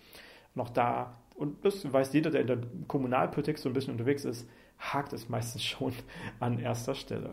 Noch 0.56 0.70
da, 0.70 1.18
und 1.40 1.64
das 1.64 1.92
weiß 1.92 2.12
jeder, 2.12 2.32
der 2.32 2.42
in 2.42 2.48
der 2.48 2.60
Kommunalpolitik 2.88 3.58
so 3.58 3.70
ein 3.70 3.74
bisschen 3.74 3.94
unterwegs 3.94 4.26
ist, 4.26 4.48
hakt 4.78 5.14
es 5.14 5.30
meistens 5.30 5.64
schon 5.64 5.94
an 6.40 6.60
erster 6.60 6.96
Stelle. 6.96 7.32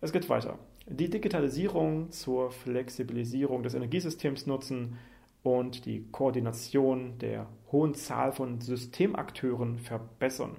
Es 0.00 0.12
geht 0.12 0.28
weiter. 0.28 0.58
Die 0.86 1.08
Digitalisierung 1.08 2.10
zur 2.10 2.50
Flexibilisierung 2.50 3.62
des 3.62 3.74
Energiesystems 3.74 4.46
nutzen 4.46 4.98
und 5.44 5.86
die 5.86 6.04
Koordination 6.10 7.18
der 7.18 7.46
hohen 7.70 7.94
Zahl 7.94 8.32
von 8.32 8.60
Systemakteuren 8.60 9.78
verbessern. 9.78 10.56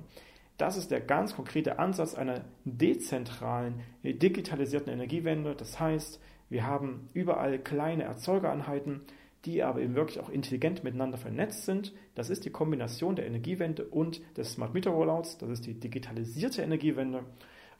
Das 0.57 0.77
ist 0.77 0.89
der 0.91 1.01
ganz 1.01 1.35
konkrete 1.35 1.79
Ansatz 1.79 2.15
einer 2.15 2.45
dezentralen, 2.63 3.81
digitalisierten 4.03 4.93
Energiewende. 4.93 5.55
Das 5.55 5.81
heißt, 5.81 6.21
wir 6.49 6.65
haben 6.65 7.09
überall 7.13 7.59
kleine 7.59 8.03
Erzeugereinheiten, 8.03 9.01
die 9.45 9.63
aber 9.63 9.81
eben 9.81 9.95
wirklich 9.95 10.19
auch 10.19 10.29
intelligent 10.29 10.83
miteinander 10.83 11.17
vernetzt 11.17 11.65
sind. 11.65 11.93
Das 12.15 12.29
ist 12.29 12.45
die 12.45 12.49
Kombination 12.49 13.15
der 13.15 13.27
Energiewende 13.27 13.85
und 13.85 14.21
des 14.37 14.53
Smart 14.53 14.73
Meter 14.73 14.91
Rollouts. 14.91 15.37
Das 15.37 15.49
ist 15.49 15.65
die 15.65 15.79
digitalisierte 15.79 16.61
Energiewende. 16.61 17.25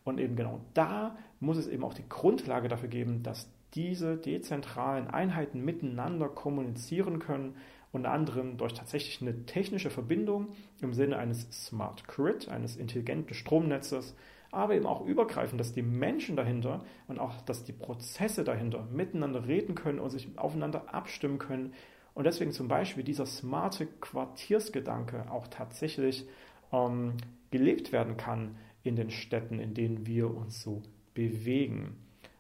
Und 0.04 0.20
eben 0.20 0.36
genau 0.36 0.60
da 0.74 1.18
muss 1.40 1.58
es 1.58 1.68
eben 1.68 1.84
auch 1.84 1.94
die 1.94 2.08
Grundlage 2.08 2.68
dafür 2.68 2.90
geben, 2.90 3.24
dass 3.24 3.50
diese 3.74 4.18
dezentralen 4.18 5.08
Einheiten 5.08 5.64
miteinander 5.64 6.30
kommunizieren 6.30 7.20
können, 7.20 7.56
unter 7.92 8.12
anderem 8.12 8.58
durch 8.58 8.74
tatsächlich 8.74 9.22
eine 9.22 9.46
technische 9.46 9.90
Verbindung 9.90 10.50
im 10.82 10.94
Sinne 10.94 11.18
eines 11.18 11.48
Smart 11.52 12.08
Grid, 12.08 12.50
eines 12.50 12.76
intelligenten 12.76 13.34
Stromnetzes, 13.34 14.16
aber 14.54 14.76
eben 14.76 14.86
auch 14.86 15.06
übergreifend, 15.06 15.60
dass 15.60 15.74
die 15.74 15.82
Menschen 15.82 16.36
dahinter 16.36 16.84
und 17.08 17.20
auch, 17.20 17.42
dass 17.42 17.64
die 17.64 17.74
Prozesse 17.74 18.44
dahinter 18.44 18.88
miteinander 18.92 19.48
reden 19.48 19.76
können 19.76 20.00
und 20.00 20.10
sich 20.10 20.30
aufeinander 20.38 20.94
abstimmen 20.94 21.40
können. 21.40 21.74
Und 22.14 22.26
deswegen 22.26 22.52
zum 22.52 22.68
Beispiel 22.68 23.04
dieser 23.04 23.26
smarte 23.26 23.88
Quartiersgedanke 23.88 25.32
auch 25.32 25.48
tatsächlich 25.48 26.28
ähm, 26.72 27.14
gelebt 27.52 27.92
werden 27.92 28.18
kann 28.18 28.56
in 28.84 28.96
den 28.96 29.10
Städten, 29.10 29.60
in 29.60 29.74
denen 29.74 30.06
wir 30.06 30.36
uns 30.36 30.62
so 30.62 30.84
bewegen. 31.14 31.96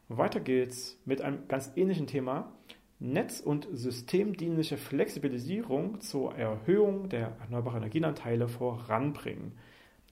Weiter 0.10 0.39
geht's 0.39 1.00
mit 1.05 1.22
einem 1.22 1.48
ganz 1.48 1.72
ähnlichen 1.75 2.08
Thema. 2.08 2.51
Netz- 3.00 3.41
und 3.41 3.67
systemdienliche 3.72 4.77
Flexibilisierung 4.77 6.00
zur 6.00 6.36
Erhöhung 6.36 7.10
der 7.10 7.36
erneuerbaren 7.41 7.79
Energienanteile 7.79 8.48
voranbringen. 8.48 9.53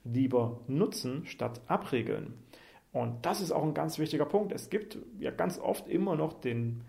Lieber 0.04 0.60
nutzen 0.66 1.26
statt 1.26 1.60
abregeln. 1.66 2.34
Und 2.92 3.24
das 3.24 3.40
ist 3.40 3.52
auch 3.52 3.62
ein 3.62 3.74
ganz 3.74 3.98
wichtiger 3.98 4.26
Punkt. 4.26 4.52
Es 4.52 4.68
gibt 4.68 4.98
ja 5.18 5.30
ganz 5.30 5.58
oft 5.58 5.88
immer 5.88 6.14
noch 6.14 6.34
den 6.34 6.82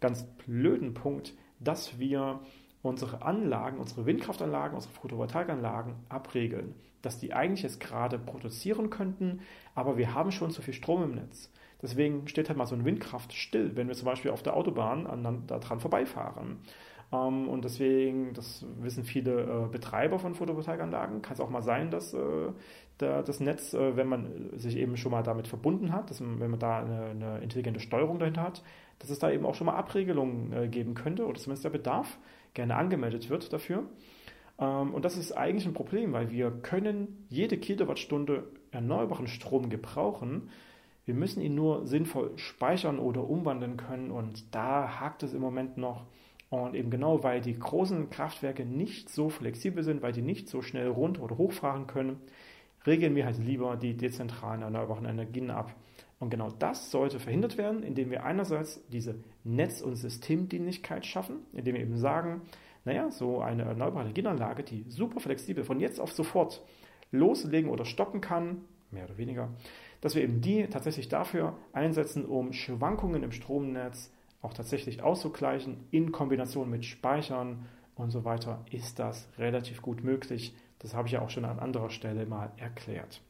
ganz 0.00 0.24
blöden 0.24 0.94
Punkt, 0.94 1.34
dass 1.58 1.98
wir 1.98 2.40
unsere 2.82 3.22
Anlagen, 3.22 3.78
unsere 3.78 4.04
Windkraftanlagen, 4.04 4.74
unsere 4.74 4.92
Photovoltaikanlagen 4.92 5.94
abregeln, 6.08 6.74
dass 7.00 7.18
die 7.18 7.32
eigentlich 7.32 7.62
jetzt 7.62 7.80
gerade 7.80 8.18
produzieren 8.18 8.90
könnten, 8.90 9.40
aber 9.74 9.96
wir 9.96 10.14
haben 10.14 10.32
schon 10.32 10.50
zu 10.50 10.62
viel 10.62 10.74
Strom 10.74 11.04
im 11.04 11.14
Netz. 11.14 11.50
Deswegen 11.80 12.28
steht 12.28 12.48
halt 12.48 12.58
mal 12.58 12.66
so 12.66 12.74
eine 12.74 12.84
Windkraft 12.84 13.32
still, 13.32 13.74
wenn 13.76 13.88
wir 13.88 13.94
zum 13.94 14.06
Beispiel 14.06 14.30
auf 14.30 14.42
der 14.42 14.54
Autobahn 14.54 15.06
an, 15.06 15.46
daran 15.46 15.80
vorbeifahren. 15.80 16.58
Ähm, 17.12 17.48
und 17.48 17.64
deswegen, 17.64 18.32
das 18.34 18.64
wissen 18.80 19.04
viele 19.04 19.42
äh, 19.42 19.68
Betreiber 19.70 20.18
von 20.18 20.34
Photovoltaikanlagen, 20.34 21.22
kann 21.22 21.34
es 21.34 21.40
auch 21.40 21.50
mal 21.50 21.62
sein, 21.62 21.90
dass 21.90 22.14
äh, 22.14 22.52
das 22.98 23.40
Netz, 23.40 23.74
äh, 23.74 23.96
wenn 23.96 24.06
man 24.06 24.50
sich 24.56 24.76
eben 24.76 24.96
schon 24.96 25.12
mal 25.12 25.22
damit 25.22 25.48
verbunden 25.48 25.92
hat, 25.92 26.10
dass 26.10 26.20
man, 26.20 26.40
wenn 26.40 26.50
man 26.50 26.60
da 26.60 26.78
eine, 26.78 27.04
eine, 27.06 27.38
intelligente 27.38 27.80
Steuerung 27.80 28.18
dahinter 28.18 28.42
hat, 28.42 28.62
dass 29.00 29.10
es 29.10 29.18
da 29.18 29.30
eben 29.30 29.44
auch 29.44 29.54
schon 29.54 29.66
mal 29.66 29.74
Abregelungen 29.74 30.70
geben 30.70 30.94
könnte 30.94 31.26
oder 31.26 31.38
zumindest 31.38 31.64
der 31.64 31.70
Bedarf 31.70 32.18
gerne 32.54 32.76
angemeldet 32.76 33.30
wird 33.30 33.52
dafür. 33.52 33.84
Ähm, 34.58 34.94
und 34.94 35.04
das 35.04 35.16
ist 35.16 35.32
eigentlich 35.32 35.66
ein 35.66 35.74
Problem, 35.74 36.12
weil 36.12 36.30
wir 36.30 36.50
können 36.50 37.26
jede 37.28 37.58
Kilowattstunde 37.58 38.44
erneuerbaren 38.70 39.26
Strom 39.26 39.68
gebrauchen. 39.68 40.50
Wir 41.04 41.14
müssen 41.14 41.40
ihn 41.40 41.56
nur 41.56 41.86
sinnvoll 41.86 42.32
speichern 42.36 43.00
oder 43.00 43.28
umwandeln 43.28 43.76
können 43.76 44.12
und 44.12 44.54
da 44.54 45.00
hakt 45.00 45.24
es 45.24 45.34
im 45.34 45.40
Moment 45.40 45.76
noch. 45.76 46.06
Und 46.52 46.74
eben 46.74 46.90
genau, 46.90 47.22
weil 47.22 47.40
die 47.40 47.58
großen 47.58 48.10
Kraftwerke 48.10 48.66
nicht 48.66 49.08
so 49.08 49.30
flexibel 49.30 49.82
sind, 49.82 50.02
weil 50.02 50.12
die 50.12 50.20
nicht 50.20 50.50
so 50.50 50.60
schnell 50.60 50.88
runter 50.88 51.22
oder 51.22 51.38
hochfahren 51.38 51.86
können, 51.86 52.20
regeln 52.86 53.14
wir 53.14 53.24
halt 53.24 53.38
lieber 53.38 53.76
die 53.76 53.96
dezentralen 53.96 54.60
erneuerbaren 54.60 55.06
Energien 55.06 55.50
ab. 55.50 55.74
Und 56.18 56.28
genau 56.28 56.50
das 56.50 56.90
sollte 56.90 57.20
verhindert 57.20 57.56
werden, 57.56 57.82
indem 57.82 58.10
wir 58.10 58.24
einerseits 58.24 58.86
diese 58.88 59.14
Netz- 59.44 59.80
und 59.80 59.96
Systemdienlichkeit 59.96 61.06
schaffen, 61.06 61.36
indem 61.54 61.74
wir 61.74 61.80
eben 61.80 61.96
sagen, 61.96 62.42
naja, 62.84 63.10
so 63.10 63.40
eine 63.40 63.62
erneuerbare 63.62 64.04
Energieanlage, 64.04 64.62
die 64.62 64.84
super 64.90 65.20
flexibel 65.20 65.64
von 65.64 65.80
jetzt 65.80 66.00
auf 66.00 66.12
sofort 66.12 66.62
loslegen 67.12 67.70
oder 67.70 67.86
stoppen 67.86 68.20
kann, 68.20 68.60
mehr 68.90 69.04
oder 69.04 69.16
weniger, 69.16 69.48
dass 70.02 70.14
wir 70.14 70.22
eben 70.22 70.42
die 70.42 70.66
tatsächlich 70.66 71.08
dafür 71.08 71.56
einsetzen, 71.72 72.26
um 72.26 72.52
Schwankungen 72.52 73.22
im 73.22 73.32
Stromnetz 73.32 74.12
auch 74.42 74.52
tatsächlich 74.52 75.02
auszugleichen, 75.02 75.86
in 75.90 76.12
Kombination 76.12 76.68
mit 76.68 76.84
Speichern 76.84 77.66
und 77.94 78.10
so 78.10 78.24
weiter, 78.24 78.64
ist 78.70 78.98
das 78.98 79.28
relativ 79.38 79.80
gut 79.80 80.04
möglich. 80.04 80.54
Das 80.80 80.94
habe 80.94 81.08
ich 81.08 81.12
ja 81.12 81.22
auch 81.22 81.30
schon 81.30 81.44
an 81.44 81.60
anderer 81.60 81.90
Stelle 81.90 82.26
mal 82.26 82.52
erklärt. 82.56 83.22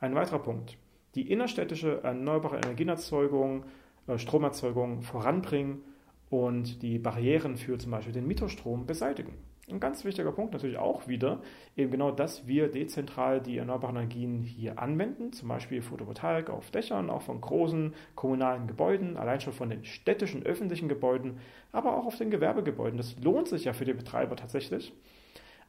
Ein 0.00 0.14
weiterer 0.14 0.38
Punkt 0.38 0.76
die 1.14 1.30
innerstädtische 1.30 2.02
erneuerbare 2.02 2.56
Energieerzeugung, 2.56 3.64
äh, 4.06 4.18
Stromerzeugung 4.18 5.02
voranbringen 5.02 5.82
und 6.28 6.82
die 6.82 6.98
Barrieren 6.98 7.56
für 7.56 7.78
zum 7.78 7.90
Beispiel 7.90 8.12
den 8.12 8.26
Mieterstrom 8.26 8.86
beseitigen. 8.86 9.34
Ein 9.70 9.80
ganz 9.80 10.04
wichtiger 10.04 10.32
Punkt 10.32 10.52
natürlich 10.52 10.78
auch 10.78 11.06
wieder, 11.06 11.40
eben 11.76 11.90
genau, 11.90 12.10
dass 12.10 12.46
wir 12.46 12.68
dezentral 12.68 13.40
die 13.40 13.58
erneuerbaren 13.58 13.96
Energien 13.96 14.42
hier 14.42 14.78
anwenden, 14.78 15.32
zum 15.32 15.48
Beispiel 15.48 15.80
Photovoltaik 15.80 16.50
auf 16.50 16.70
Dächern, 16.70 17.08
auch 17.08 17.22
von 17.22 17.40
großen 17.40 17.94
kommunalen 18.14 18.66
Gebäuden, 18.66 19.16
allein 19.16 19.40
schon 19.40 19.52
von 19.52 19.70
den 19.70 19.84
städtischen 19.84 20.42
öffentlichen 20.44 20.88
Gebäuden, 20.88 21.38
aber 21.72 21.96
auch 21.96 22.06
auf 22.06 22.16
den 22.16 22.30
Gewerbegebäuden. 22.30 22.96
Das 22.96 23.16
lohnt 23.22 23.48
sich 23.48 23.64
ja 23.64 23.72
für 23.72 23.84
die 23.84 23.94
Betreiber 23.94 24.36
tatsächlich. 24.36 24.92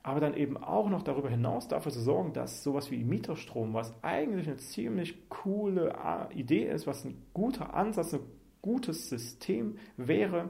aber 0.03 0.20
dann 0.20 0.36
eben 0.36 0.58
auch 0.58 0.89
noch 0.89 1.03
darüber 1.03 1.29
hinaus 1.29 1.67
dafür 1.67 1.91
zu 1.91 2.01
sorgen, 2.01 2.34
dass 2.34 2.63
sowas 2.63 2.89
wie 2.89 3.03
Mieterstrom, 3.03 3.74
was 3.74 3.93
eigentlich 4.03 4.48
eine 4.48 4.58
ziemlich 4.58 5.29
coole 5.29 5.93
Idee 6.34 6.65
ist, 6.65 6.88
was 6.88 7.05
ein 7.05 7.22
guter 7.34 7.74
Ansatz, 7.75 8.13
ein 8.13 8.22
gutes 8.62 9.10
System 9.10 9.77
wäre, 9.98 10.50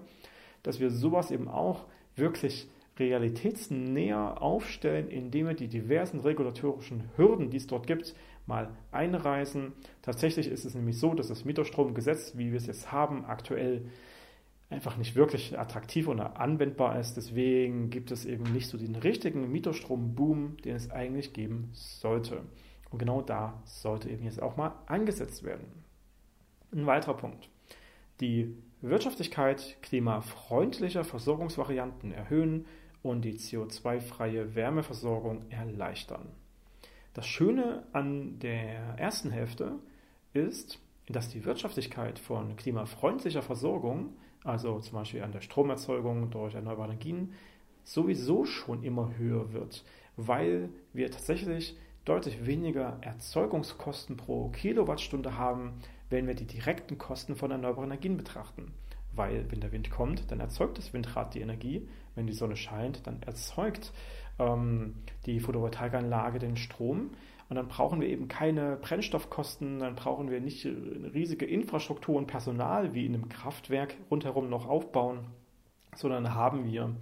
dass 0.63 0.79
wir 0.79 0.89
sowas 0.89 1.31
eben 1.31 1.47
auch 1.47 1.85
wirklich 2.15 2.69
realitätsnäher 2.99 4.41
aufstellen, 4.41 5.09
indem 5.09 5.47
wir 5.47 5.53
die 5.53 5.67
diversen 5.67 6.19
regulatorischen 6.19 7.09
Hürden, 7.15 7.49
die 7.49 7.57
es 7.57 7.67
dort 7.67 7.87
gibt, 7.87 8.15
mal 8.45 8.69
einreißen. 8.91 9.73
Tatsächlich 10.01 10.47
ist 10.47 10.65
es 10.65 10.75
nämlich 10.75 10.99
so, 10.99 11.13
dass 11.13 11.27
das 11.27 11.45
Mieterstromgesetz, 11.45 12.37
wie 12.37 12.51
wir 12.51 12.57
es 12.57 12.67
jetzt 12.67 12.91
haben, 12.91 13.25
aktuell 13.25 13.85
einfach 14.69 14.97
nicht 14.97 15.15
wirklich 15.15 15.59
attraktiv 15.59 16.07
oder 16.07 16.39
anwendbar 16.39 16.99
ist. 16.99 17.15
Deswegen 17.15 17.89
gibt 17.89 18.11
es 18.11 18.25
eben 18.25 18.43
nicht 18.53 18.67
so 18.67 18.77
den 18.77 18.95
richtigen 18.95 19.51
Mieterstrom-Boom, 19.51 20.57
den 20.63 20.75
es 20.75 20.89
eigentlich 20.91 21.33
geben 21.33 21.69
sollte. 21.73 22.41
Und 22.89 22.99
genau 22.99 23.21
da 23.21 23.61
sollte 23.65 24.09
eben 24.09 24.23
jetzt 24.23 24.41
auch 24.41 24.57
mal 24.57 24.73
angesetzt 24.85 25.43
werden. 25.43 25.65
Ein 26.73 26.85
weiterer 26.85 27.15
Punkt. 27.15 27.49
Die 28.21 28.55
Wirtschaftlichkeit 28.81 29.77
klimafreundlicher 29.81 31.03
Versorgungsvarianten 31.03 32.11
erhöhen 32.11 32.65
und 33.03 33.23
die 33.23 33.37
CO2-freie 33.37 34.55
Wärmeversorgung 34.55 35.49
erleichtern. 35.49 36.29
Das 37.13 37.27
Schöne 37.27 37.83
an 37.91 38.39
der 38.39 38.95
ersten 38.97 39.31
Hälfte 39.31 39.79
ist, 40.33 40.79
dass 41.09 41.29
die 41.29 41.43
Wirtschaftlichkeit 41.43 42.19
von 42.19 42.55
klimafreundlicher 42.55 43.41
Versorgung, 43.41 44.13
also 44.43 44.79
zum 44.79 44.93
Beispiel 44.93 45.23
an 45.23 45.31
der 45.31 45.41
Stromerzeugung 45.41 46.29
durch 46.29 46.55
erneuerbare 46.55 46.89
Energien, 46.89 47.33
sowieso 47.83 48.45
schon 48.45 48.83
immer 48.83 49.17
höher 49.17 49.51
wird, 49.51 49.83
weil 50.15 50.69
wir 50.93 51.11
tatsächlich 51.11 51.75
deutlich 52.05 52.45
weniger 52.45 52.97
Erzeugungskosten 53.01 54.17
pro 54.17 54.49
Kilowattstunde 54.49 55.37
haben, 55.37 55.73
wenn 56.09 56.27
wir 56.27 56.33
die 56.33 56.45
direkten 56.45 56.97
Kosten 56.97 57.35
von 57.35 57.51
erneuerbaren 57.51 57.89
Energien 57.89 58.17
betrachten. 58.17 58.73
Weil 59.13 59.51
wenn 59.51 59.61
der 59.61 59.71
Wind 59.71 59.91
kommt, 59.91 60.31
dann 60.31 60.39
erzeugt 60.39 60.77
das 60.77 60.93
Windrad 60.93 61.33
die 61.33 61.41
Energie. 61.41 61.87
Wenn 62.15 62.27
die 62.27 62.33
Sonne 62.33 62.55
scheint, 62.55 63.05
dann 63.07 63.21
erzeugt 63.23 63.91
ähm, 64.39 64.95
die 65.25 65.39
Photovoltaikanlage 65.39 66.39
den 66.39 66.57
Strom. 66.57 67.11
Und 67.49 67.57
dann 67.57 67.67
brauchen 67.67 67.99
wir 67.99 68.07
eben 68.07 68.29
keine 68.29 68.77
Brennstoffkosten, 68.77 69.79
dann 69.79 69.95
brauchen 69.95 70.31
wir 70.31 70.39
nicht 70.39 70.65
eine 70.65 71.13
riesige 71.13 71.45
Infrastruktur 71.45 72.15
und 72.15 72.27
Personal 72.27 72.93
wie 72.93 73.05
in 73.05 73.13
einem 73.13 73.27
Kraftwerk 73.27 73.95
rundherum 74.09 74.49
noch 74.49 74.69
aufbauen, 74.69 75.25
sondern 75.93 76.33
haben 76.33 76.71
wir 76.71 76.95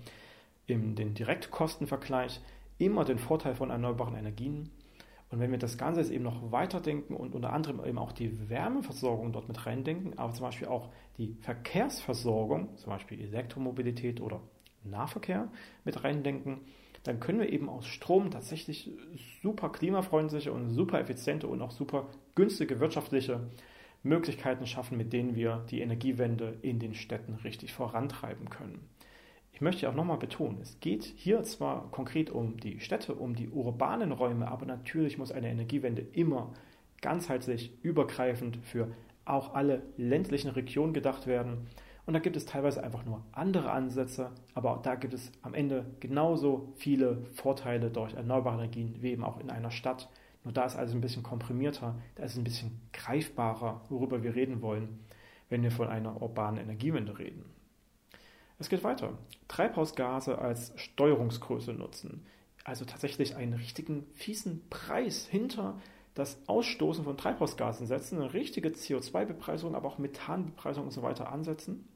in 0.66 0.96
den 0.96 1.13
Direktkostenvergleich 1.13 2.42
immer 2.80 3.06
den 3.06 3.20
Vorteil 3.20 3.54
von 3.54 3.70
erneuerbaren 3.70 4.16
Energien. 4.16 4.72
Und 5.32 5.40
wenn 5.40 5.52
wir 5.52 5.60
das 5.60 5.78
Ganze 5.78 6.02
jetzt 6.02 6.12
eben 6.12 6.24
noch 6.24 6.52
weiterdenken 6.52 7.14
und 7.16 7.36
unter 7.36 7.54
anderem 7.54 7.84
eben 7.86 8.00
auch 8.00 8.12
die 8.12 8.50
Wärmeversorgung 8.50 9.32
dort 9.32 9.48
mit 9.48 9.66
reindenken, 9.66 10.18
aber 10.18 10.34
zum 10.34 10.46
Beispiel 10.46 10.68
auch 10.68 10.90
die 11.18 11.38
Verkehrsversorgung, 11.42 12.76
zum 12.78 12.92
Beispiel 12.92 13.22
Elektromobilität 13.22 14.22
oder 14.22 14.42
Nahverkehr 14.84 15.52
mit 15.86 16.04
reindenken, 16.04 16.62
dann 17.04 17.20
können 17.20 17.40
wir 17.40 17.50
eben 17.50 17.70
aus 17.70 17.86
Strom 17.86 18.32
tatsächlich 18.32 18.92
super 19.42 19.70
klimafreundliche 19.70 20.52
und 20.52 20.70
super 20.70 21.00
effiziente 21.00 21.48
und 21.48 21.62
auch 21.62 21.72
super 21.72 22.08
günstige 22.36 22.80
wirtschaftliche 22.80 23.48
Möglichkeiten 24.04 24.66
schaffen, 24.66 24.98
mit 24.98 25.14
denen 25.14 25.36
wir 25.36 25.66
die 25.70 25.82
Energiewende 25.82 26.58
in 26.62 26.80
den 26.80 26.94
Städten 26.94 27.36
richtig 27.36 27.74
vorantreiben 27.74 28.50
können. 28.50 28.90
Ich 29.60 29.62
möchte 29.62 29.89
auch 29.89 29.94
nochmal 29.94 30.16
betonen, 30.16 30.60
es 30.62 30.80
geht 30.80 31.04
hier 31.04 31.44
zwar 31.44 31.92
konkret 31.92 32.30
um 32.30 32.56
die 32.56 32.80
Städte, 32.80 33.13
um 33.13 33.36
die 33.36 33.50
urbanen 33.50 34.13
Räume, 34.13 34.48
aber 34.48 34.66
natürlich 34.66 35.18
muss 35.18 35.34
eine 35.34 35.50
Energiewende 35.50 36.01
immer 36.01 36.54
ganzheitlich, 37.01 37.74
übergreifend 37.82 38.60
für 38.63 38.88
auch 39.25 39.56
alle 39.56 39.84
ländlichen 39.98 40.50
Regionen 40.51 40.94
gedacht 40.94 41.28
werden. 41.28 41.68
Und 42.06 42.13
da 42.13 42.20
gibt 42.22 42.38
es 42.38 42.46
teilweise 42.46 42.82
einfach 42.82 43.04
nur 43.04 43.22
andere 43.34 43.72
Ansätze, 43.72 44.32
aber 44.54 44.78
auch 44.78 44.82
da 44.82 44.96
gibt 44.96 45.13
es 45.13 45.30
am 45.42 45.54
Ende 45.54 45.88
genauso 46.00 46.72
viele 46.78 47.25
Vorteile 47.34 47.91
durch 47.91 48.13
erneuerbare 48.13 48.60
Energien 48.60 48.95
wie 49.02 49.12
eben 49.12 49.26
auch 49.26 49.41
in 49.41 49.50
einer 49.50 49.72
Stadt. 49.72 50.08
Nur 50.45 50.54
da 50.54 50.63
ist 50.63 50.78
alles 50.78 50.93
ein 50.93 51.02
bisschen 51.02 51.24
komprimierter, 51.24 51.95
da 52.15 52.24
ist 52.24 52.32
es 52.32 52.38
ein 52.38 52.45
bisschen 52.45 52.80
greifbarer, 52.93 53.82
worüber 53.89 54.24
wir 54.24 54.36
reden 54.36 54.62
wollen, 54.62 55.00
wenn 55.50 55.63
wir 55.63 55.72
von 55.72 55.89
einer 55.89 56.22
urbanen 56.22 56.62
Energiewende 56.62 57.19
reden. 57.19 57.59
Es 58.60 58.69
geht 58.69 58.84
weiter. 58.84 59.17
Treibhausgase 59.48 60.38
als 60.38 60.74
Steuerungsgröße 60.76 61.74
nutzen. 61.74 62.26
Also 62.65 62.86
tatsächlich 62.86 63.36
einen 63.38 63.54
richtigen 63.54 64.06
fiesen 64.13 64.62
Preis 64.69 65.26
hinter 65.26 65.80
das 66.13 66.38
Ausstoßen 66.48 67.06
von 67.06 67.17
Treibhausgasen 67.17 67.88
setzen, 67.88 68.19
eine 68.19 68.34
richtige 68.34 68.69
CO2-Bepreisung, 68.69 69.76
aber 69.76 69.88
auch 69.88 69.98
Methanbepreisung 69.98 70.86
und 70.86 70.91
so 70.91 71.02
weiter 71.02 71.32
ansetzen. 71.32 71.88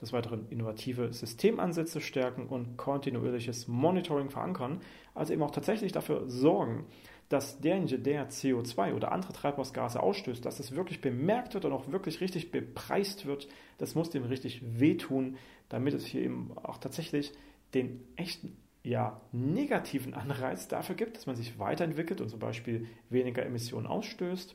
Des 0.00 0.12
Weiteren 0.12 0.46
innovative 0.50 1.12
Systemansätze 1.12 2.00
stärken 2.00 2.46
und 2.46 2.76
kontinuierliches 2.76 3.68
Monitoring 3.68 4.30
verankern, 4.30 4.80
also 5.14 5.32
eben 5.32 5.42
auch 5.42 5.52
tatsächlich 5.52 5.92
dafür 5.92 6.28
sorgen, 6.28 6.86
dass 7.32 7.60
derjenige, 7.60 7.98
der 7.98 8.28
CO2 8.28 8.94
oder 8.94 9.10
andere 9.10 9.32
Treibhausgase 9.32 10.02
ausstößt, 10.02 10.44
dass 10.44 10.60
es 10.60 10.72
wirklich 10.72 11.00
bemerkt 11.00 11.54
wird 11.54 11.64
und 11.64 11.72
auch 11.72 11.90
wirklich 11.90 12.20
richtig 12.20 12.50
bepreist 12.50 13.24
wird, 13.24 13.48
das 13.78 13.94
muss 13.94 14.10
dem 14.10 14.24
richtig 14.24 14.60
wehtun, 14.78 15.36
damit 15.70 15.94
es 15.94 16.04
hier 16.04 16.20
eben 16.20 16.52
auch 16.62 16.76
tatsächlich 16.76 17.32
den 17.72 18.00
echten 18.16 18.58
ja, 18.82 19.20
negativen 19.32 20.12
Anreiz 20.12 20.68
dafür 20.68 20.94
gibt, 20.94 21.16
dass 21.16 21.26
man 21.26 21.36
sich 21.36 21.58
weiterentwickelt 21.58 22.20
und 22.20 22.28
zum 22.28 22.38
Beispiel 22.38 22.86
weniger 23.08 23.46
Emissionen 23.46 23.86
ausstößt, 23.86 24.54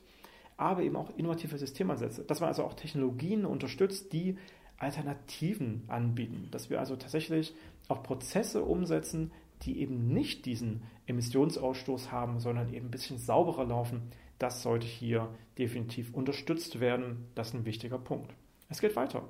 aber 0.56 0.82
eben 0.82 0.94
auch 0.94 1.10
innovative 1.16 1.58
Systemansätze, 1.58 2.22
dass 2.22 2.38
man 2.38 2.48
also 2.48 2.62
auch 2.62 2.74
Technologien 2.74 3.44
unterstützt, 3.44 4.12
die 4.12 4.36
Alternativen 4.76 5.82
anbieten, 5.88 6.46
dass 6.52 6.70
wir 6.70 6.78
also 6.78 6.94
tatsächlich 6.94 7.54
auch 7.88 8.04
Prozesse 8.04 8.62
umsetzen, 8.62 9.32
die 9.62 9.80
eben 9.80 10.08
nicht 10.08 10.46
diesen 10.46 10.82
Emissionsausstoß 11.06 12.12
haben, 12.12 12.40
sondern 12.40 12.72
eben 12.72 12.86
ein 12.86 12.90
bisschen 12.90 13.18
sauberer 13.18 13.64
laufen. 13.64 14.10
Das 14.38 14.62
sollte 14.62 14.86
hier 14.86 15.28
definitiv 15.58 16.14
unterstützt 16.14 16.80
werden. 16.80 17.26
Das 17.34 17.48
ist 17.48 17.54
ein 17.54 17.64
wichtiger 17.64 17.98
Punkt. 17.98 18.34
Es 18.68 18.80
geht 18.80 18.96
weiter. 18.96 19.28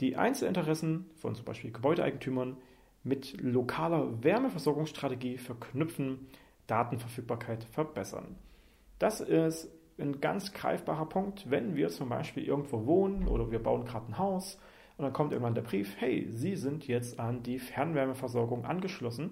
Die 0.00 0.16
Einzelinteressen 0.16 1.06
von 1.16 1.34
zum 1.34 1.44
Beispiel 1.44 1.72
Gebäudeeigentümern 1.72 2.56
mit 3.02 3.40
lokaler 3.40 4.22
Wärmeversorgungsstrategie 4.22 5.38
verknüpfen, 5.38 6.28
Datenverfügbarkeit 6.66 7.64
verbessern. 7.64 8.36
Das 8.98 9.20
ist 9.20 9.70
ein 9.98 10.20
ganz 10.20 10.52
greifbarer 10.52 11.06
Punkt, 11.06 11.50
wenn 11.50 11.74
wir 11.74 11.88
zum 11.88 12.08
Beispiel 12.08 12.44
irgendwo 12.44 12.86
wohnen 12.86 13.26
oder 13.26 13.50
wir 13.50 13.62
bauen 13.62 13.84
gerade 13.84 14.12
ein 14.12 14.18
Haus 14.18 14.58
und 14.98 15.04
dann 15.04 15.12
kommt 15.12 15.32
irgendwann 15.32 15.54
der 15.54 15.62
Brief, 15.62 15.94
hey, 15.98 16.26
Sie 16.28 16.56
sind 16.56 16.86
jetzt 16.88 17.20
an 17.20 17.44
die 17.44 17.60
Fernwärmeversorgung 17.60 18.64
angeschlossen. 18.64 19.30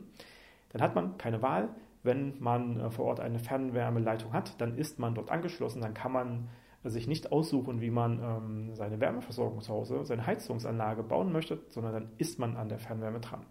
Dann 0.71 0.81
hat 0.81 0.95
man 0.95 1.19
keine 1.19 1.43
Wahl. 1.43 1.69
Wenn 2.05 2.35
man 2.39 2.79
äh, 2.79 2.91
vor 2.91 3.07
Ort 3.07 3.19
eine 3.21 3.41
Fernwärmeleitung 3.41 4.33
hat, 4.33 4.61
dann 4.61 4.79
ist 4.79 5.01
man 5.01 5.15
dort 5.17 5.31
angeschlossen, 5.31 5.83
dann 5.83 5.93
kann 5.93 6.13
man 6.13 6.49
sich 6.85 7.09
nicht 7.09 7.33
aussuchen, 7.33 7.81
wie 7.81 7.91
man 7.91 8.21
ähm, 8.23 8.75
seine 8.77 9.01
Wärmeversorgung 9.01 9.61
zu 9.61 9.73
Hause, 9.73 10.05
seine 10.05 10.25
Heizungsanlage 10.25 11.03
bauen 11.03 11.33
möchte, 11.33 11.59
sondern 11.69 11.93
dann 11.93 12.09
ist 12.19 12.39
man 12.39 12.57
an 12.57 12.69
der 12.69 12.79
Fernwärme 12.79 13.19
dran. 13.19 13.45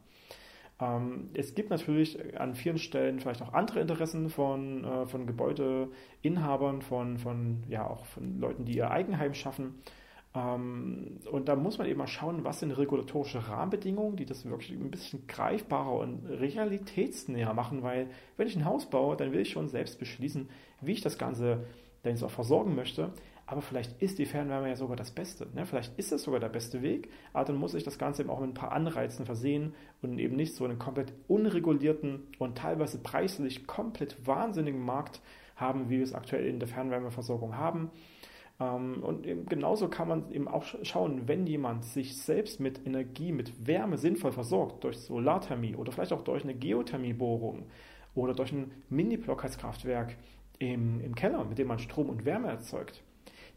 Ähm, 0.80 1.32
es 1.34 1.54
gibt 1.54 1.70
natürlich 1.70 2.40
an 2.40 2.56
vielen 2.56 2.78
Stellen 2.78 3.20
vielleicht 3.20 3.42
auch 3.42 3.52
andere 3.52 3.82
Interessen 3.82 4.30
von, 4.30 4.86
äh, 4.86 5.06
von 5.06 5.26
Gebäudeinhabern, 5.26 6.82
von, 6.82 7.18
von, 7.18 7.64
ja, 7.68 7.86
auch 7.86 8.06
von 8.06 8.40
Leuten, 8.40 8.64
die 8.64 8.78
ihr 8.78 8.90
Eigenheim 8.90 9.34
schaffen. 9.34 9.82
Ähm, 10.36 11.20
und 11.32 11.48
da 11.48 11.56
muss 11.56 11.78
man 11.78 11.88
eben 11.88 11.98
mal 11.98 12.08
schauen, 12.08 12.44
was 12.44 12.60
sind 12.60 12.72
regulatorische 12.72 13.48
Rahmenbedingungen, 13.48 14.16
die 14.16 14.26
das 14.26 14.46
wirklich 14.46 14.72
ein 14.72 14.92
bisschen 14.92 15.28
greifbarer 15.28 15.94
und 15.94 16.26
realitätsnäher 16.26 17.54
machen, 17.54 17.84
weil 17.84 18.08
wenn 18.38 18.48
ich 18.48 18.56
ein 18.56 18.66
Haus 18.66 18.90
baue, 18.90 19.16
dann 19.16 19.32
will 19.32 19.42
ich 19.42 19.52
schon 19.52 19.68
selbst 19.68 20.00
beschließen, 20.00 20.50
wie 20.82 20.94
ich 20.94 21.02
das 21.02 21.18
Ganze 21.18 21.66
dann 22.04 22.22
auch 22.22 22.32
versorgen 22.32 22.76
möchte 22.76 23.12
aber 23.48 23.62
vielleicht 23.62 24.02
ist 24.02 24.18
die 24.18 24.26
Fernwärme 24.26 24.70
ja 24.70 24.76
sogar 24.76 24.98
das 24.98 25.12
Beste. 25.12 25.48
Ne? 25.54 25.66
Vielleicht 25.66 25.98
ist 26.00 26.12
das 26.12 26.24
sogar 26.24 26.40
der 26.40 26.50
beste 26.50 26.82
Weg, 26.82 27.10
aber 27.32 27.46
dann 27.46 27.58
muss 27.58 27.76
ich 27.76 27.84
das 27.84 28.00
Ganze 28.00 28.24
eben 28.24 28.32
auch 28.32 28.40
mit 28.40 28.50
ein 28.50 28.56
paar 28.56 28.72
Anreizen 28.72 29.26
versehen 29.26 29.74
und 30.02 30.18
eben 30.18 30.36
nicht 30.36 30.56
so 30.56 30.66
einen 30.66 30.80
komplett 30.80 31.14
unregulierten 31.28 32.24
und 32.40 32.58
teilweise 32.58 32.98
preislich 32.98 33.68
komplett 33.68 34.26
wahnsinnigen 34.26 34.84
Markt 34.84 35.22
haben, 35.56 35.90
wie 35.90 35.98
wir 35.98 36.04
es 36.04 36.14
aktuell 36.14 36.48
in 36.48 36.60
der 36.60 36.68
Fernwärmeversorgung 36.68 37.56
haben. 37.56 37.92
Ähm, 38.60 39.04
und 39.04 39.26
eben 39.26 39.46
genauso 39.46 39.90
kann 39.90 40.08
man 40.08 40.32
eben 40.32 40.48
auch 40.48 40.64
schauen, 40.84 41.28
wenn 41.28 41.46
jemand 41.46 41.86
sich 41.86 42.18
selbst 42.18 42.60
mit 42.60 42.86
Energie, 42.86 43.32
mit 43.32 43.68
Wärme 43.68 43.98
sinnvoll 43.98 44.32
versorgt, 44.32 44.84
durch 44.84 44.98
Solarthermie 45.00 45.76
oder 45.76 45.92
vielleicht 45.92 46.14
auch 46.14 46.24
durch 46.24 46.44
eine 46.44 46.56
Geothermiebohrung 46.56 47.68
oder 48.14 48.34
durch 48.34 48.52
ein 48.54 48.72
Mini-Blockheizkraftwerk 48.90 50.16
im, 50.60 51.02
im 51.02 51.16
Keller, 51.16 51.44
mit 51.44 51.58
dem 51.58 51.68
man 51.68 51.80
Strom 51.80 52.10
und 52.10 52.26
Wärme 52.26 52.48
erzeugt, 52.48 53.04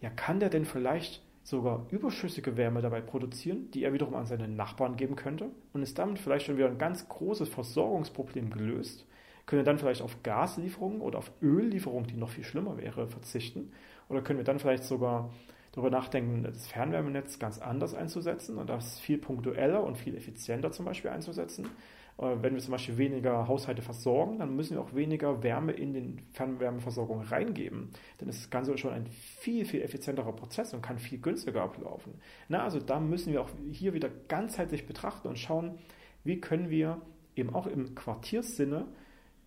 ja, 0.01 0.11
kann 0.11 0.41
der 0.41 0.51
denn 0.51 0.65
vielleicht 0.65 1.23
sogar 1.45 1.87
überschüssige 1.91 2.57
Wärme 2.57 2.83
dabei 2.83 3.01
produzieren, 3.01 3.71
die 3.71 3.85
er 3.85 3.93
wiederum 3.93 4.15
an 4.15 4.27
seine 4.27 4.49
Nachbarn 4.49 4.97
geben 4.97 5.17
könnte 5.17 5.51
und 5.73 5.83
ist 5.83 5.99
damit 5.99 6.19
vielleicht 6.19 6.47
schon 6.47 6.59
wieder 6.59 6.69
ein 6.69 6.77
ganz 6.77 7.09
großes 7.09 7.49
Versorgungsproblem 7.49 8.51
gelöst, 8.51 9.07
wir 9.51 9.63
dann 9.63 9.79
vielleicht 9.79 10.03
auf 10.03 10.23
Gaslieferungen 10.23 11.01
oder 11.01 11.19
auf 11.19 11.33
Öllieferungen, 11.41 12.07
die 12.07 12.19
noch 12.19 12.29
viel 12.29 12.45
schlimmer 12.45 12.77
wäre, 12.77 13.07
verzichten 13.07 13.73
oder 14.09 14.23
können 14.23 14.39
wir 14.39 14.45
dann 14.45 14.59
vielleicht 14.59 14.85
sogar 14.85 15.31
darüber 15.73 15.91
nachdenken, 15.91 16.43
das 16.43 16.67
Fernwärmenetz 16.67 17.39
ganz 17.39 17.59
anders 17.59 17.95
einzusetzen 17.95 18.59
und 18.59 18.69
das 18.69 18.99
viel 19.01 19.19
punktueller 19.19 19.83
und 19.83 19.97
viel 19.97 20.17
effizienter 20.17 20.73
zum 20.73 20.87
Beispiel 20.87 21.11
einzusetzen. 21.11 21.69
Wenn 22.17 22.55
wir 22.55 22.61
zum 22.61 22.73
Beispiel 22.73 22.99
weniger 22.99 23.47
Haushalte 23.47 23.81
versorgen, 23.81 24.41
dann 24.41 24.57
müssen 24.57 24.75
wir 24.75 24.81
auch 24.81 24.93
weniger 24.93 25.45
Wärme 25.45 25.71
in 25.71 25.93
den 25.93 26.21
Fernwärmeversorgung 26.33 27.21
reingeben. 27.21 27.91
Denn 28.21 28.27
das 28.27 28.51
Ganze 28.51 28.73
ist 28.73 28.81
schon 28.81 28.93
ein 28.93 29.07
viel, 29.07 29.65
viel 29.65 29.83
effizienterer 29.83 30.33
Prozess 30.33 30.75
und 30.75 30.83
kann 30.83 30.99
viel 30.99 31.21
günstiger 31.21 31.63
ablaufen. 31.63 32.15
Na, 32.49 32.65
also 32.65 32.81
da 32.81 32.99
müssen 32.99 33.33
wir 33.33 33.41
auch 33.41 33.51
hier 33.71 33.95
wieder 33.95 34.09
ganzheitlich 34.27 34.85
betrachten 34.85 35.29
und 35.29 35.39
schauen, 35.39 35.79
wie 36.25 36.41
können 36.41 36.71
wir 36.71 37.01
eben 37.37 37.55
auch 37.55 37.69
im 37.69 37.95
Quartierssinne 37.95 38.89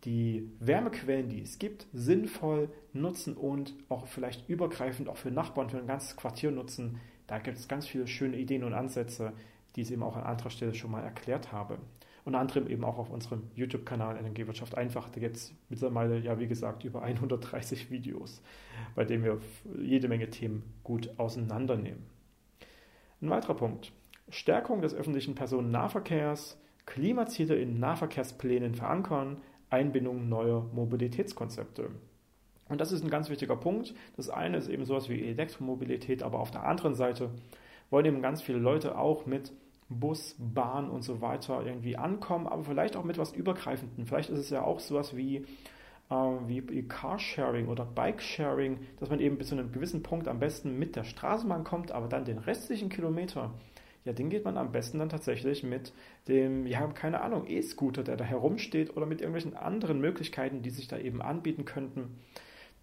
die 0.03 0.49
Wärmequellen, 0.59 1.29
die 1.29 1.41
es 1.41 1.59
gibt, 1.59 1.87
sinnvoll 1.93 2.69
nutzen 2.93 3.35
und 3.35 3.75
auch 3.89 4.07
vielleicht 4.07 4.49
übergreifend 4.49 5.09
auch 5.09 5.17
für 5.17 5.31
Nachbarn, 5.31 5.69
für 5.69 5.77
ein 5.77 5.87
ganzes 5.87 6.17
Quartier 6.17 6.51
nutzen. 6.51 6.99
Da 7.27 7.39
gibt 7.39 7.57
es 7.57 7.67
ganz 7.67 7.87
viele 7.87 8.07
schöne 8.07 8.37
Ideen 8.37 8.63
und 8.63 8.73
Ansätze, 8.73 9.33
die 9.75 9.81
ich 9.81 9.91
eben 9.91 10.03
auch 10.03 10.17
an 10.17 10.23
anderer 10.23 10.49
Stelle 10.49 10.73
schon 10.73 10.91
mal 10.91 11.03
erklärt 11.03 11.51
habe. 11.51 11.77
Unter 12.23 12.39
anderem 12.39 12.67
eben 12.67 12.83
auch 12.83 12.99
auf 12.99 13.09
unserem 13.09 13.43
YouTube-Kanal 13.55 14.17
Energiewirtschaft 14.17 14.77
einfach. 14.77 15.09
Da 15.09 15.19
gibt 15.19 15.37
es 15.37 15.53
mittlerweile, 15.69 16.19
ja, 16.19 16.39
wie 16.39 16.47
gesagt, 16.47 16.83
über 16.83 17.01
130 17.01 17.89
Videos, 17.89 18.41
bei 18.95 19.05
denen 19.05 19.23
wir 19.23 19.39
jede 19.81 20.07
Menge 20.07 20.29
Themen 20.29 20.63
gut 20.83 21.09
auseinandernehmen. 21.17 22.03
Ein 23.21 23.29
weiterer 23.29 23.55
Punkt. 23.55 23.91
Stärkung 24.29 24.81
des 24.81 24.93
öffentlichen 24.93 25.35
Personennahverkehrs, 25.35 26.59
Klimaziele 26.85 27.55
in 27.55 27.79
Nahverkehrsplänen 27.79 28.75
verankern, 28.75 29.37
Einbindung 29.71 30.29
neuer 30.29 30.69
Mobilitätskonzepte. 30.73 31.89
Und 32.69 32.79
das 32.79 32.91
ist 32.91 33.03
ein 33.03 33.09
ganz 33.09 33.29
wichtiger 33.29 33.55
Punkt. 33.55 33.93
Das 34.15 34.29
eine 34.29 34.57
ist 34.57 34.69
eben 34.69 34.85
sowas 34.85 35.09
wie 35.09 35.21
Elektromobilität, 35.27 36.23
aber 36.23 36.39
auf 36.39 36.51
der 36.51 36.63
anderen 36.63 36.93
Seite 36.95 37.31
wollen 37.89 38.05
eben 38.05 38.21
ganz 38.21 38.41
viele 38.41 38.59
Leute 38.59 38.97
auch 38.97 39.25
mit 39.25 39.51
Bus, 39.89 40.35
Bahn 40.39 40.89
und 40.89 41.03
so 41.03 41.21
weiter 41.21 41.65
irgendwie 41.65 41.97
ankommen, 41.97 42.47
aber 42.47 42.63
vielleicht 42.63 42.95
auch 42.95 43.03
mit 43.03 43.17
was 43.17 43.33
Übergreifenden. 43.33 44.05
Vielleicht 44.05 44.29
ist 44.29 44.39
es 44.39 44.49
ja 44.49 44.63
auch 44.63 44.79
sowas 44.79 45.17
wie, 45.17 45.37
äh, 46.09 46.15
wie 46.47 46.87
Carsharing 46.87 47.67
oder 47.67 47.83
Bikesharing, 47.83 48.79
dass 48.99 49.09
man 49.09 49.19
eben 49.19 49.37
bis 49.37 49.49
zu 49.49 49.55
einem 49.55 49.73
gewissen 49.73 50.01
Punkt 50.01 50.29
am 50.29 50.39
besten 50.39 50.79
mit 50.79 50.95
der 50.95 51.03
Straßenbahn 51.03 51.65
kommt, 51.65 51.91
aber 51.91 52.07
dann 52.07 52.23
den 52.23 52.37
restlichen 52.37 52.87
Kilometer 52.87 53.51
ja, 54.03 54.13
den 54.13 54.29
geht 54.29 54.45
man 54.45 54.57
am 54.57 54.71
besten 54.71 54.99
dann 54.99 55.09
tatsächlich 55.09 55.63
mit 55.63 55.93
dem, 56.27 56.65
ja, 56.65 56.85
keine 56.87 57.21
Ahnung, 57.21 57.45
E-Scooter, 57.47 58.03
der 58.03 58.17
da 58.17 58.23
herumsteht 58.23 58.95
oder 58.97 59.05
mit 59.05 59.21
irgendwelchen 59.21 59.55
anderen 59.55 59.99
Möglichkeiten, 60.01 60.63
die 60.63 60.71
sich 60.71 60.87
da 60.87 60.97
eben 60.97 61.21
anbieten 61.21 61.65
könnten. 61.65 62.17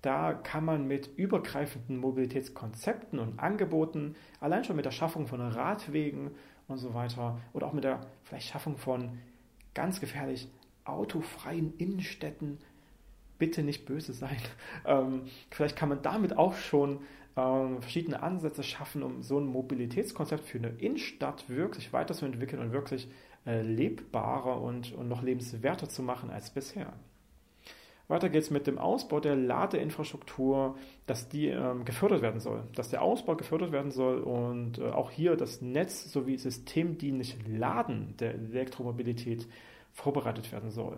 Da 0.00 0.32
kann 0.32 0.64
man 0.64 0.86
mit 0.86 1.10
übergreifenden 1.16 1.96
Mobilitätskonzepten 1.96 3.18
und 3.18 3.40
Angeboten, 3.40 4.14
allein 4.38 4.62
schon 4.62 4.76
mit 4.76 4.84
der 4.84 4.92
Schaffung 4.92 5.26
von 5.26 5.40
Radwegen 5.40 6.30
und 6.68 6.78
so 6.78 6.94
weiter 6.94 7.40
oder 7.52 7.66
auch 7.66 7.72
mit 7.72 7.82
der 7.82 8.00
vielleicht 8.22 8.48
Schaffung 8.48 8.76
von 8.76 9.18
ganz 9.74 10.00
gefährlich 10.00 10.48
autofreien 10.84 11.74
Innenstädten, 11.78 12.58
bitte 13.38 13.64
nicht 13.64 13.86
böse 13.86 14.12
sein, 14.12 14.36
ähm, 14.86 15.22
vielleicht 15.50 15.76
kann 15.76 15.88
man 15.88 16.02
damit 16.02 16.36
auch 16.38 16.54
schon 16.54 17.00
ähm, 17.38 17.80
verschiedene 17.80 18.22
Ansätze 18.22 18.62
schaffen, 18.62 19.02
um 19.02 19.22
so 19.22 19.38
ein 19.38 19.46
Mobilitätskonzept 19.46 20.44
für 20.44 20.58
eine 20.58 20.70
Innenstadt 20.78 21.48
wirklich 21.48 21.92
weiterzuentwickeln 21.92 22.60
und 22.60 22.72
wirklich 22.72 23.08
äh, 23.46 23.62
lebbarer 23.62 24.60
und, 24.60 24.92
und 24.92 25.08
noch 25.08 25.22
lebenswerter 25.22 25.88
zu 25.88 26.02
machen 26.02 26.30
als 26.30 26.50
bisher. 26.50 26.92
Weiter 28.08 28.30
geht 28.30 28.42
es 28.42 28.50
mit 28.50 28.66
dem 28.66 28.78
Ausbau 28.78 29.20
der 29.20 29.36
Ladeinfrastruktur, 29.36 30.76
dass 31.06 31.28
die 31.28 31.48
ähm, 31.48 31.84
gefördert 31.84 32.22
werden 32.22 32.40
soll, 32.40 32.64
dass 32.74 32.88
der 32.88 33.02
Ausbau 33.02 33.36
gefördert 33.36 33.70
werden 33.70 33.90
soll 33.90 34.20
und 34.20 34.78
äh, 34.78 34.88
auch 34.88 35.10
hier 35.10 35.36
das 35.36 35.60
Netz 35.60 36.10
sowie 36.10 36.38
systemdienliche 36.38 37.36
Laden 37.46 38.16
der 38.18 38.34
Elektromobilität 38.34 39.46
vorbereitet 39.92 40.50
werden 40.52 40.70
soll. 40.70 40.96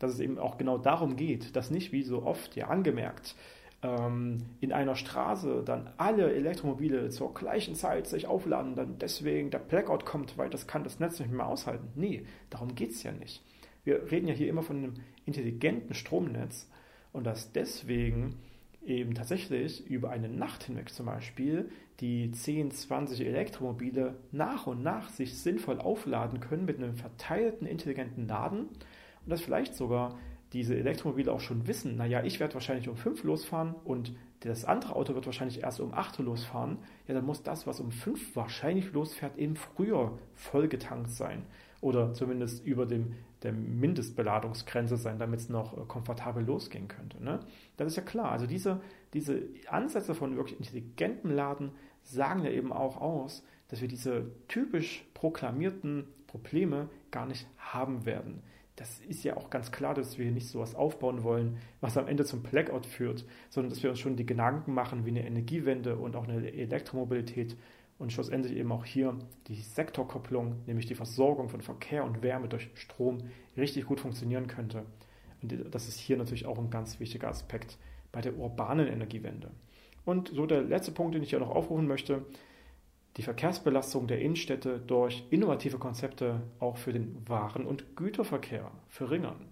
Dass 0.00 0.12
es 0.12 0.20
eben 0.20 0.38
auch 0.38 0.58
genau 0.58 0.78
darum 0.78 1.16
geht, 1.16 1.54
dass 1.54 1.70
nicht 1.70 1.92
wie 1.92 2.02
so 2.02 2.24
oft 2.24 2.56
ja 2.56 2.66
angemerkt 2.66 3.36
in 3.80 4.72
einer 4.72 4.96
Straße 4.96 5.62
dann 5.64 5.90
alle 5.98 6.32
Elektromobile 6.34 7.10
zur 7.10 7.32
gleichen 7.32 7.76
Zeit 7.76 8.08
sich 8.08 8.26
aufladen, 8.26 8.74
dann 8.74 8.98
deswegen 8.98 9.50
der 9.50 9.60
Blackout 9.60 10.04
kommt, 10.04 10.36
weil 10.36 10.50
das 10.50 10.66
kann 10.66 10.82
das 10.82 10.98
Netz 10.98 11.20
nicht 11.20 11.30
mehr 11.30 11.46
aushalten. 11.46 11.88
Nee, 11.94 12.24
darum 12.50 12.74
geht 12.74 12.90
es 12.90 13.04
ja 13.04 13.12
nicht. 13.12 13.44
Wir 13.84 14.10
reden 14.10 14.26
ja 14.26 14.34
hier 14.34 14.48
immer 14.48 14.62
von 14.62 14.78
einem 14.78 14.94
intelligenten 15.26 15.94
Stromnetz 15.94 16.68
und 17.12 17.24
dass 17.24 17.52
deswegen 17.52 18.40
eben 18.84 19.14
tatsächlich 19.14 19.86
über 19.86 20.10
eine 20.10 20.28
Nacht 20.28 20.64
hinweg 20.64 20.92
zum 20.92 21.06
Beispiel 21.06 21.70
die 22.00 22.32
10, 22.32 22.72
20 22.72 23.20
Elektromobile 23.20 24.16
nach 24.32 24.66
und 24.66 24.82
nach 24.82 25.08
sich 25.08 25.38
sinnvoll 25.38 25.80
aufladen 25.80 26.40
können 26.40 26.64
mit 26.64 26.78
einem 26.78 26.96
verteilten 26.96 27.66
intelligenten 27.66 28.26
Laden 28.26 28.60
und 28.60 29.30
das 29.30 29.40
vielleicht 29.40 29.74
sogar 29.74 30.18
diese 30.52 30.76
Elektromobile 30.76 31.32
auch 31.32 31.40
schon 31.40 31.66
wissen, 31.66 31.96
naja, 31.96 32.22
ich 32.24 32.40
werde 32.40 32.54
wahrscheinlich 32.54 32.88
um 32.88 32.96
5 32.96 33.24
losfahren 33.24 33.74
und 33.84 34.14
das 34.40 34.64
andere 34.64 34.96
Auto 34.96 35.14
wird 35.14 35.26
wahrscheinlich 35.26 35.62
erst 35.62 35.80
um 35.80 35.92
8 35.92 36.20
Uhr 36.20 36.26
losfahren, 36.26 36.78
ja, 37.06 37.14
dann 37.14 37.26
muss 37.26 37.42
das, 37.42 37.66
was 37.66 37.80
um 37.80 37.90
5 37.90 38.34
wahrscheinlich 38.36 38.92
losfährt, 38.92 39.36
eben 39.36 39.56
früher 39.56 40.18
vollgetankt 40.34 41.10
sein. 41.10 41.42
Oder 41.80 42.12
zumindest 42.14 42.64
über 42.64 42.86
dem, 42.86 43.14
der 43.42 43.52
Mindestbeladungsgrenze 43.52 44.96
sein, 44.96 45.18
damit 45.18 45.40
es 45.40 45.48
noch 45.48 45.76
äh, 45.76 45.84
komfortabel 45.86 46.44
losgehen 46.44 46.88
könnte. 46.88 47.22
Ne? 47.22 47.40
Das 47.76 47.88
ist 47.88 47.96
ja 47.96 48.02
klar. 48.02 48.32
Also 48.32 48.46
diese, 48.46 48.80
diese 49.12 49.42
Ansätze 49.68 50.14
von 50.14 50.36
wirklich 50.36 50.58
intelligentem 50.58 51.30
Laden 51.30 51.70
sagen 52.02 52.42
ja 52.42 52.50
eben 52.50 52.72
auch 52.72 53.00
aus, 53.00 53.44
dass 53.68 53.80
wir 53.80 53.88
diese 53.88 54.32
typisch 54.48 55.04
proklamierten 55.14 56.08
Probleme 56.26 56.88
gar 57.10 57.26
nicht 57.26 57.46
haben 57.58 58.06
werden 58.06 58.42
das 58.78 59.00
ist 59.00 59.24
ja 59.24 59.36
auch 59.36 59.50
ganz 59.50 59.72
klar, 59.72 59.92
dass 59.92 60.18
wir 60.18 60.30
nicht 60.30 60.46
sowas 60.46 60.76
aufbauen 60.76 61.24
wollen, 61.24 61.58
was 61.80 61.96
am 61.96 62.06
Ende 62.06 62.24
zum 62.24 62.42
Blackout 62.42 62.86
führt, 62.86 63.24
sondern 63.50 63.70
dass 63.70 63.82
wir 63.82 63.90
uns 63.90 63.98
schon 63.98 64.14
die 64.14 64.24
Gedanken 64.24 64.72
machen, 64.72 65.04
wie 65.04 65.10
eine 65.10 65.26
Energiewende 65.26 65.96
und 65.96 66.14
auch 66.14 66.28
eine 66.28 66.52
Elektromobilität 66.52 67.56
und 67.98 68.12
schlussendlich 68.12 68.56
eben 68.56 68.70
auch 68.70 68.84
hier 68.84 69.18
die 69.48 69.60
Sektorkopplung, 69.60 70.62
nämlich 70.66 70.86
die 70.86 70.94
Versorgung 70.94 71.48
von 71.48 71.60
Verkehr 71.60 72.04
und 72.04 72.22
Wärme 72.22 72.48
durch 72.48 72.70
Strom, 72.74 73.18
richtig 73.56 73.86
gut 73.86 73.98
funktionieren 73.98 74.46
könnte. 74.46 74.84
Und 75.42 75.74
das 75.74 75.88
ist 75.88 75.98
hier 75.98 76.16
natürlich 76.16 76.46
auch 76.46 76.58
ein 76.58 76.70
ganz 76.70 77.00
wichtiger 77.00 77.28
Aspekt 77.28 77.78
bei 78.12 78.20
der 78.20 78.36
urbanen 78.36 78.86
Energiewende. 78.86 79.50
Und 80.04 80.28
so 80.28 80.46
der 80.46 80.62
letzte 80.62 80.92
Punkt, 80.92 81.16
den 81.16 81.24
ich 81.24 81.30
hier 81.30 81.40
noch 81.40 81.50
aufrufen 81.50 81.88
möchte, 81.88 82.24
die 83.18 83.22
Verkehrsbelastung 83.22 84.06
der 84.06 84.20
Innenstädte 84.20 84.78
durch 84.78 85.24
innovative 85.30 85.78
Konzepte 85.78 86.40
auch 86.60 86.76
für 86.76 86.92
den 86.92 87.28
Waren- 87.28 87.66
und 87.66 87.96
Güterverkehr 87.96 88.70
verringern. 88.88 89.44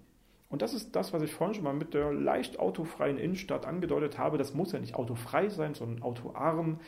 Und 0.49 0.63
das 0.63 0.73
ist 0.73 0.95
das, 0.95 1.13
was 1.13 1.23
ich 1.23 1.33
vorhin 1.33 1.55
schon 1.55 1.65
mal 1.65 1.75
mit 1.75 1.93
der 1.93 2.13
leicht 2.13 2.61
autofreien 2.61 3.19
Innenstadt 3.19 3.67
angedeutet 3.67 4.19
habe. 4.19 4.39
Das 4.39 4.55
muss 4.55 4.71
ja 4.71 4.79
nicht 4.79 4.95
autofrei 4.95 5.49
sein, 5.49 5.75
sondern 5.75 6.03
autoarm 6.05 6.79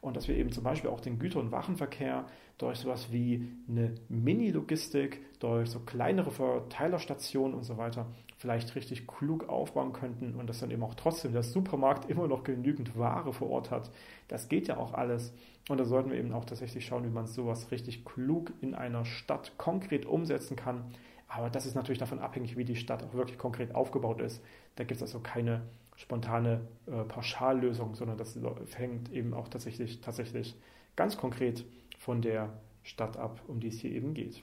und 0.00 0.16
dass 0.16 0.28
wir 0.28 0.36
eben 0.36 0.52
zum 0.52 0.64
Beispiel 0.64 0.90
auch 0.90 1.00
den 1.00 1.18
Güter- 1.18 1.40
und 1.40 1.52
Warenverkehr 1.52 2.26
durch 2.56 2.78
sowas 2.78 3.12
wie 3.12 3.48
eine 3.68 3.94
Mini-Logistik, 4.08 5.20
durch 5.40 5.70
so 5.70 5.80
kleinere 5.80 6.30
Verteilerstationen 6.30 7.56
und 7.56 7.64
so 7.64 7.76
weiter 7.76 8.06
vielleicht 8.36 8.76
richtig 8.76 9.08
klug 9.08 9.48
aufbauen 9.48 9.92
könnten 9.92 10.34
und 10.36 10.48
dass 10.48 10.60
dann 10.60 10.70
eben 10.70 10.84
auch 10.84 10.94
trotzdem 10.94 11.32
der 11.32 11.42
Supermarkt 11.42 12.08
immer 12.10 12.28
noch 12.28 12.44
genügend 12.44 12.96
Ware 12.96 13.32
vor 13.32 13.50
Ort 13.50 13.70
hat. 13.70 13.90
Das 14.28 14.48
geht 14.48 14.68
ja 14.68 14.76
auch 14.76 14.94
alles. 14.94 15.32
Und 15.68 15.78
da 15.78 15.84
sollten 15.84 16.10
wir 16.10 16.18
eben 16.18 16.32
auch 16.32 16.44
tatsächlich 16.44 16.86
schauen, 16.86 17.04
wie 17.04 17.10
man 17.10 17.26
sowas 17.26 17.70
richtig 17.70 18.04
klug 18.04 18.52
in 18.60 18.74
einer 18.74 19.04
Stadt 19.04 19.58
konkret 19.58 20.06
umsetzen 20.06 20.56
kann. 20.56 20.84
Aber 21.26 21.50
das 21.50 21.66
ist 21.66 21.74
natürlich 21.74 21.98
davon 21.98 22.20
abhängig, 22.20 22.56
wie 22.56 22.64
die 22.64 22.76
Stadt 22.76 23.02
auch 23.02 23.12
wirklich 23.12 23.38
konkret 23.38 23.74
aufgebaut 23.74 24.20
ist. 24.20 24.42
Da 24.76 24.84
gibt 24.84 24.96
es 24.96 25.02
also 25.02 25.20
keine 25.20 25.62
spontane 25.98 26.60
äh, 26.86 27.04
Pauschallösung, 27.04 27.94
sondern 27.94 28.16
das 28.16 28.38
hängt 28.76 29.12
eben 29.12 29.34
auch 29.34 29.48
tatsächlich, 29.48 30.00
tatsächlich 30.00 30.56
ganz 30.96 31.16
konkret 31.16 31.64
von 31.98 32.22
der 32.22 32.60
Stadt 32.84 33.16
ab, 33.16 33.42
um 33.48 33.60
die 33.60 33.68
es 33.68 33.80
hier 33.80 33.90
eben 33.90 34.14
geht. 34.14 34.42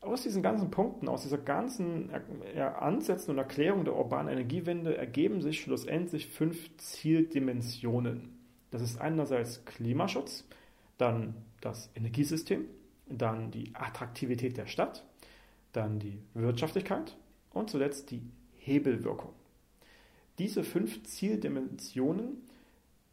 Aus 0.00 0.22
diesen 0.22 0.42
ganzen 0.42 0.70
Punkten, 0.70 1.08
aus 1.08 1.22
dieser 1.22 1.38
ganzen 1.38 2.10
ja, 2.54 2.74
Ansätzen 2.76 3.32
und 3.32 3.38
Erklärung 3.38 3.84
der 3.84 3.96
urbanen 3.96 4.32
Energiewende 4.32 4.96
ergeben 4.96 5.40
sich 5.40 5.60
schlussendlich 5.60 6.28
fünf 6.28 6.76
Zieldimensionen. 6.76 8.38
Das 8.70 8.82
ist 8.82 9.00
einerseits 9.00 9.64
Klimaschutz, 9.64 10.46
dann 10.98 11.34
das 11.60 11.90
Energiesystem, 11.96 12.66
dann 13.08 13.50
die 13.50 13.72
Attraktivität 13.74 14.56
der 14.56 14.66
Stadt, 14.66 15.04
dann 15.72 15.98
die 15.98 16.20
Wirtschaftlichkeit 16.34 17.16
und 17.50 17.70
zuletzt 17.70 18.10
die 18.10 18.22
Hebelwirkung. 18.58 19.32
Diese 20.38 20.64
fünf 20.64 21.02
Zieldimensionen 21.04 22.42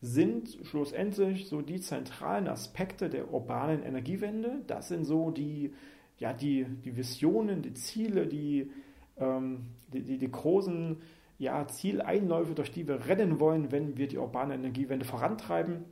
sind 0.01 0.57
schlussendlich 0.63 1.47
so 1.47 1.61
die 1.61 1.79
zentralen 1.79 2.47
Aspekte 2.47 3.09
der 3.09 3.31
urbanen 3.31 3.83
Energiewende. 3.83 4.61
Das 4.65 4.87
sind 4.87 5.05
so 5.05 5.29
die, 5.29 5.73
ja, 6.17 6.33
die, 6.33 6.65
die 6.83 6.97
Visionen, 6.97 7.61
die 7.61 7.73
Ziele, 7.73 8.25
die, 8.25 8.71
ähm, 9.17 9.67
die, 9.93 10.01
die, 10.01 10.17
die, 10.17 10.31
großen 10.31 10.97
ja, 11.37 11.67
Zieleinläufe, 11.67 12.55
durch 12.55 12.71
die 12.71 12.87
wir 12.87 13.05
rennen 13.05 13.39
wollen, 13.39 13.71
wenn 13.71 13.97
wir 13.97 14.07
die 14.07 14.17
urbane 14.17 14.55
Energiewende 14.55 15.05
vorantreiben. 15.05 15.85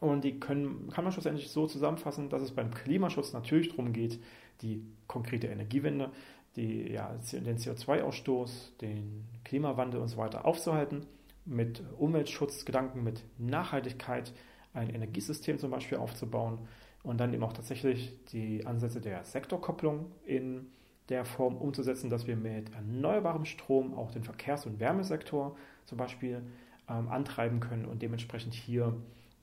Und 0.00 0.24
die 0.24 0.40
können, 0.40 0.88
kann 0.90 1.04
man 1.04 1.12
schlussendlich 1.12 1.50
so 1.50 1.66
zusammenfassen, 1.66 2.30
dass 2.30 2.42
es 2.42 2.52
beim 2.52 2.70
Klimaschutz 2.70 3.32
natürlich 3.32 3.70
darum 3.70 3.92
geht, 3.92 4.18
die 4.62 4.82
konkrete 5.06 5.46
Energiewende, 5.48 6.10
die, 6.56 6.92
ja, 6.92 7.14
den 7.32 7.58
CO2-Ausstoß, 7.58 8.78
den 8.80 9.24
Klimawandel 9.44 10.00
und 10.00 10.08
so 10.08 10.16
weiter 10.16 10.44
aufzuhalten 10.44 11.06
mit 11.44 11.82
Umweltschutzgedanken, 11.98 13.02
mit 13.02 13.22
Nachhaltigkeit 13.38 14.32
ein 14.72 14.90
Energiesystem 14.90 15.58
zum 15.58 15.70
Beispiel 15.70 15.98
aufzubauen 15.98 16.58
und 17.02 17.18
dann 17.18 17.32
eben 17.34 17.42
auch 17.42 17.52
tatsächlich 17.52 18.12
die 18.32 18.66
Ansätze 18.66 19.00
der 19.00 19.24
Sektorkopplung 19.24 20.06
in 20.24 20.66
der 21.10 21.24
Form 21.24 21.56
umzusetzen, 21.56 22.08
dass 22.08 22.26
wir 22.26 22.36
mit 22.36 22.74
erneuerbarem 22.74 23.44
Strom 23.44 23.94
auch 23.94 24.10
den 24.10 24.24
Verkehrs- 24.24 24.66
und 24.66 24.80
Wärmesektor 24.80 25.56
zum 25.84 25.98
Beispiel 25.98 26.42
ähm, 26.88 27.08
antreiben 27.08 27.60
können 27.60 27.84
und 27.84 28.00
dementsprechend 28.00 28.54
hier 28.54 28.96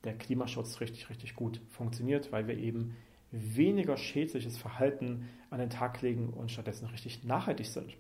der 0.03 0.17
Klimaschutz 0.17 0.81
richtig, 0.81 1.09
richtig 1.09 1.35
gut 1.35 1.61
funktioniert, 1.69 2.31
weil 2.31 2.47
wir 2.47 2.57
eben 2.57 2.95
weniger 3.31 3.97
schädliches 3.97 4.57
Verhalten 4.57 5.29
an 5.49 5.59
den 5.59 5.69
Tag 5.69 6.01
legen 6.01 6.33
und 6.33 6.51
stattdessen 6.51 6.87
richtig 6.87 7.23
nachhaltig 7.23 7.67
sind. 7.67 7.95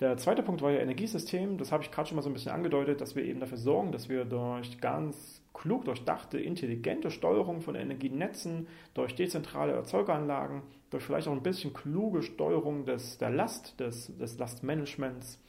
Der 0.00 0.16
zweite 0.16 0.42
Punkt 0.42 0.60
war 0.60 0.72
ja 0.72 0.80
Energiesystem. 0.80 1.56
Das 1.56 1.70
habe 1.70 1.84
ich 1.84 1.90
gerade 1.90 2.08
schon 2.08 2.16
mal 2.16 2.22
so 2.22 2.28
ein 2.28 2.32
bisschen 2.32 2.52
angedeutet, 2.52 3.00
dass 3.00 3.14
wir 3.14 3.24
eben 3.24 3.38
dafür 3.38 3.58
sorgen, 3.58 3.92
dass 3.92 4.08
wir 4.08 4.24
durch 4.24 4.80
ganz 4.80 5.40
klug 5.52 5.84
durchdachte, 5.84 6.38
intelligente 6.38 7.12
Steuerung 7.12 7.60
von 7.60 7.76
Energienetzen, 7.76 8.66
durch 8.92 9.14
dezentrale 9.14 9.72
Erzeugeranlagen, 9.72 10.62
durch 10.90 11.04
vielleicht 11.04 11.28
auch 11.28 11.32
ein 11.32 11.44
bisschen 11.44 11.72
kluge 11.72 12.22
Steuerung 12.22 12.84
des, 12.86 13.18
der 13.18 13.30
Last, 13.30 13.78
des, 13.78 14.16
des 14.18 14.36
Lastmanagements, 14.36 15.40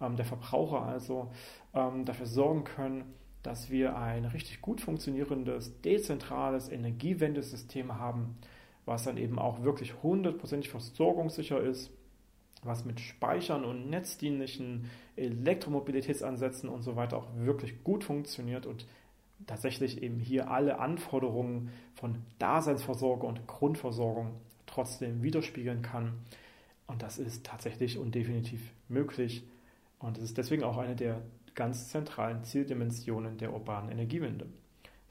ähm, 0.00 0.14
der 0.14 0.24
Verbraucher 0.24 0.82
also, 0.82 1.32
ähm, 1.74 2.04
dafür 2.04 2.26
sorgen 2.26 2.62
können, 2.62 3.12
dass 3.42 3.70
wir 3.70 3.96
ein 3.96 4.24
richtig 4.26 4.60
gut 4.60 4.80
funktionierendes, 4.80 5.80
dezentrales 5.82 6.68
Energiewendesystem 6.68 7.98
haben, 7.98 8.36
was 8.84 9.04
dann 9.04 9.16
eben 9.16 9.38
auch 9.38 9.62
wirklich 9.62 10.02
hundertprozentig 10.02 10.70
versorgungssicher 10.70 11.60
ist 11.60 11.90
was 12.62 12.84
mit 12.84 13.00
Speichern 13.00 13.64
und 13.64 13.88
netzdienlichen 13.88 14.90
Elektromobilitätsansätzen 15.16 16.68
und 16.68 16.82
so 16.82 16.96
weiter 16.96 17.16
auch 17.16 17.28
wirklich 17.36 17.82
gut 17.84 18.04
funktioniert 18.04 18.66
und 18.66 18.86
tatsächlich 19.46 20.02
eben 20.02 20.18
hier 20.18 20.50
alle 20.50 20.78
Anforderungen 20.78 21.70
von 21.94 22.18
Daseinsversorgung 22.38 23.28
und 23.28 23.46
Grundversorgung 23.46 24.32
trotzdem 24.66 25.22
widerspiegeln 25.22 25.82
kann. 25.82 26.12
Und 26.86 27.02
das 27.02 27.18
ist 27.18 27.46
tatsächlich 27.46 27.98
und 27.98 28.14
definitiv 28.14 28.60
möglich. 28.88 29.44
Und 29.98 30.18
es 30.18 30.24
ist 30.24 30.38
deswegen 30.38 30.64
auch 30.64 30.76
eine 30.76 30.96
der 30.96 31.22
ganz 31.60 31.88
zentralen 31.88 32.42
Zieldimensionen 32.42 33.36
der 33.36 33.52
urbanen 33.52 33.92
Energiewende. 33.92 34.46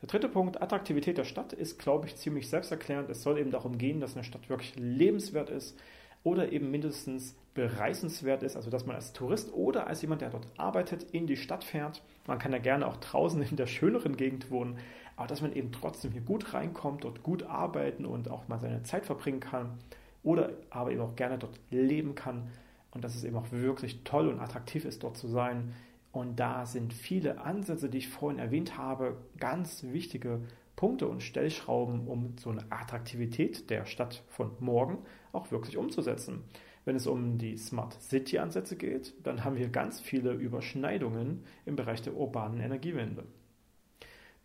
Der 0.01 0.09
dritte 0.09 0.29
Punkt, 0.29 0.62
Attraktivität 0.62 1.17
der 1.17 1.25
Stadt, 1.25 1.53
ist, 1.53 1.77
glaube 1.77 2.07
ich, 2.07 2.15
ziemlich 2.15 2.49
selbsterklärend. 2.49 3.09
Es 3.09 3.21
soll 3.21 3.38
eben 3.38 3.51
darum 3.51 3.77
gehen, 3.77 3.99
dass 3.99 4.15
eine 4.15 4.23
Stadt 4.23 4.49
wirklich 4.49 4.73
lebenswert 4.75 5.49
ist, 5.49 5.77
oder 6.23 6.51
eben 6.51 6.69
mindestens 6.71 7.35
bereisenswert 7.53 8.43
ist, 8.43 8.55
also 8.55 8.69
dass 8.69 8.85
man 8.85 8.95
als 8.95 9.13
Tourist 9.13 9.53
oder 9.53 9.88
als 9.88 10.01
jemand, 10.01 10.21
der 10.21 10.29
dort 10.29 10.47
arbeitet, 10.57 11.03
in 11.12 11.27
die 11.27 11.38
Stadt 11.38 11.63
fährt. 11.63 12.01
Man 12.27 12.39
kann 12.39 12.51
ja 12.51 12.59
gerne 12.59 12.88
auch 12.88 12.97
draußen 12.97 13.41
in 13.41 13.55
der 13.55 13.67
schöneren 13.67 14.17
Gegend 14.17 14.51
wohnen, 14.51 14.77
aber 15.15 15.27
dass 15.27 15.41
man 15.41 15.53
eben 15.53 15.71
trotzdem 15.71 16.12
hier 16.12 16.21
gut 16.21 16.53
reinkommt, 16.53 17.03
dort 17.03 17.23
gut 17.23 17.43
arbeiten 17.43 18.05
und 18.05 18.29
auch 18.29 18.47
mal 18.47 18.59
seine 18.59 18.83
Zeit 18.83 19.05
verbringen 19.05 19.39
kann 19.39 19.77
oder 20.23 20.51
aber 20.69 20.91
eben 20.91 21.01
auch 21.01 21.15
gerne 21.15 21.38
dort 21.38 21.59
leben 21.69 22.15
kann 22.15 22.49
und 22.91 23.03
dass 23.03 23.15
es 23.15 23.23
eben 23.23 23.38
auch 23.38 23.51
wirklich 23.51 24.03
toll 24.03 24.27
und 24.27 24.39
attraktiv 24.39 24.85
ist, 24.85 25.03
dort 25.03 25.17
zu 25.17 25.27
sein. 25.27 25.73
Und 26.19 26.38
da 26.38 26.65
sind 26.65 26.91
viele 26.91 27.39
Ansätze, 27.39 27.88
die 27.88 27.99
ich 27.99 28.10
vorhin 28.10 28.39
erwähnt 28.39 28.77
habe, 28.77 29.15
ganz 29.38 29.84
wichtige 29.84 30.41
Punkte 30.75 31.08
und 31.08 31.23
Stellschrauben, 31.23 32.08
um 32.08 32.36
so 32.38 32.49
eine 32.49 32.69
Attraktivität 32.69 33.69
der 33.69 33.86
Stadt 33.86 34.21
von 34.27 34.51
morgen 34.60 34.97
auch 35.32 35.49
wirklich 35.49 35.77
umzusetzen. 35.77 36.43
Wenn 36.84 36.97
es 36.97 37.08
um 37.08 37.38
die 37.38 37.55
Smart 37.55 37.93
City 38.01 38.38
Ansätze 38.38 38.75
geht, 38.75 39.13
dann 39.23 39.45
haben 39.45 39.55
wir 39.55 39.69
ganz 39.69 40.01
viele 40.01 40.34
Überschneidungen 40.34 41.45
im 41.65 41.77
Bereich 41.77 42.01
der 42.01 42.17
urbanen 42.17 42.60
Energiewende. 42.60 43.23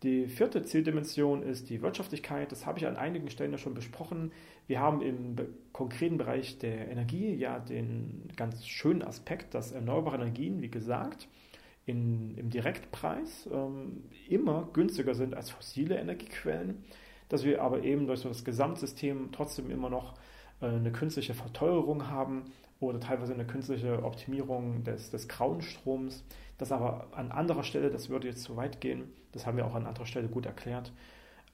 Die 0.03 0.27
vierte 0.27 0.61
Zieldimension 0.61 1.43
ist 1.43 1.69
die 1.69 1.81
Wirtschaftlichkeit. 1.81 2.53
Das 2.53 2.65
habe 2.65 2.79
ich 2.79 2.87
an 2.87 2.95
einigen 2.95 3.29
Stellen 3.29 3.51
ja 3.51 3.57
schon 3.57 3.73
besprochen. 3.73 4.31
Wir 4.67 4.79
haben 4.79 5.01
im 5.01 5.35
konkreten 5.73 6.17
Bereich 6.17 6.57
der 6.57 6.89
Energie 6.89 7.33
ja 7.33 7.59
den 7.59 8.29
ganz 8.37 8.65
schönen 8.65 9.01
Aspekt, 9.01 9.53
dass 9.53 9.73
erneuerbare 9.73 10.15
Energien, 10.15 10.61
wie 10.61 10.71
gesagt, 10.71 11.27
in, 11.85 12.35
im 12.35 12.49
Direktpreis 12.49 13.47
ähm, 13.51 14.03
immer 14.27 14.67
günstiger 14.73 15.13
sind 15.13 15.35
als 15.35 15.51
fossile 15.51 15.97
Energiequellen, 15.97 16.83
dass 17.29 17.43
wir 17.43 17.61
aber 17.61 17.83
eben 17.83 18.07
durch 18.07 18.21
so 18.21 18.29
das 18.29 18.43
Gesamtsystem 18.43 19.29
trotzdem 19.31 19.69
immer 19.69 19.89
noch 19.89 20.15
äh, 20.61 20.67
eine 20.67 20.91
künstliche 20.91 21.33
Verteuerung 21.33 22.09
haben 22.09 22.45
oder 22.79 22.99
teilweise 22.99 23.33
eine 23.33 23.45
künstliche 23.45 24.03
Optimierung 24.03 24.83
des, 24.83 25.11
des 25.11 25.27
grauen 25.27 25.61
Stroms. 25.61 26.23
Das 26.57 26.71
aber 26.71 27.07
an 27.11 27.31
anderer 27.31 27.63
Stelle, 27.63 27.89
das 27.89 28.09
würde 28.09 28.27
jetzt 28.27 28.43
zu 28.43 28.55
weit 28.55 28.81
gehen, 28.81 29.11
das 29.31 29.45
haben 29.45 29.57
wir 29.57 29.65
auch 29.65 29.75
an 29.75 29.85
anderer 29.85 30.05
Stelle 30.05 30.27
gut 30.27 30.45
erklärt. 30.45 30.91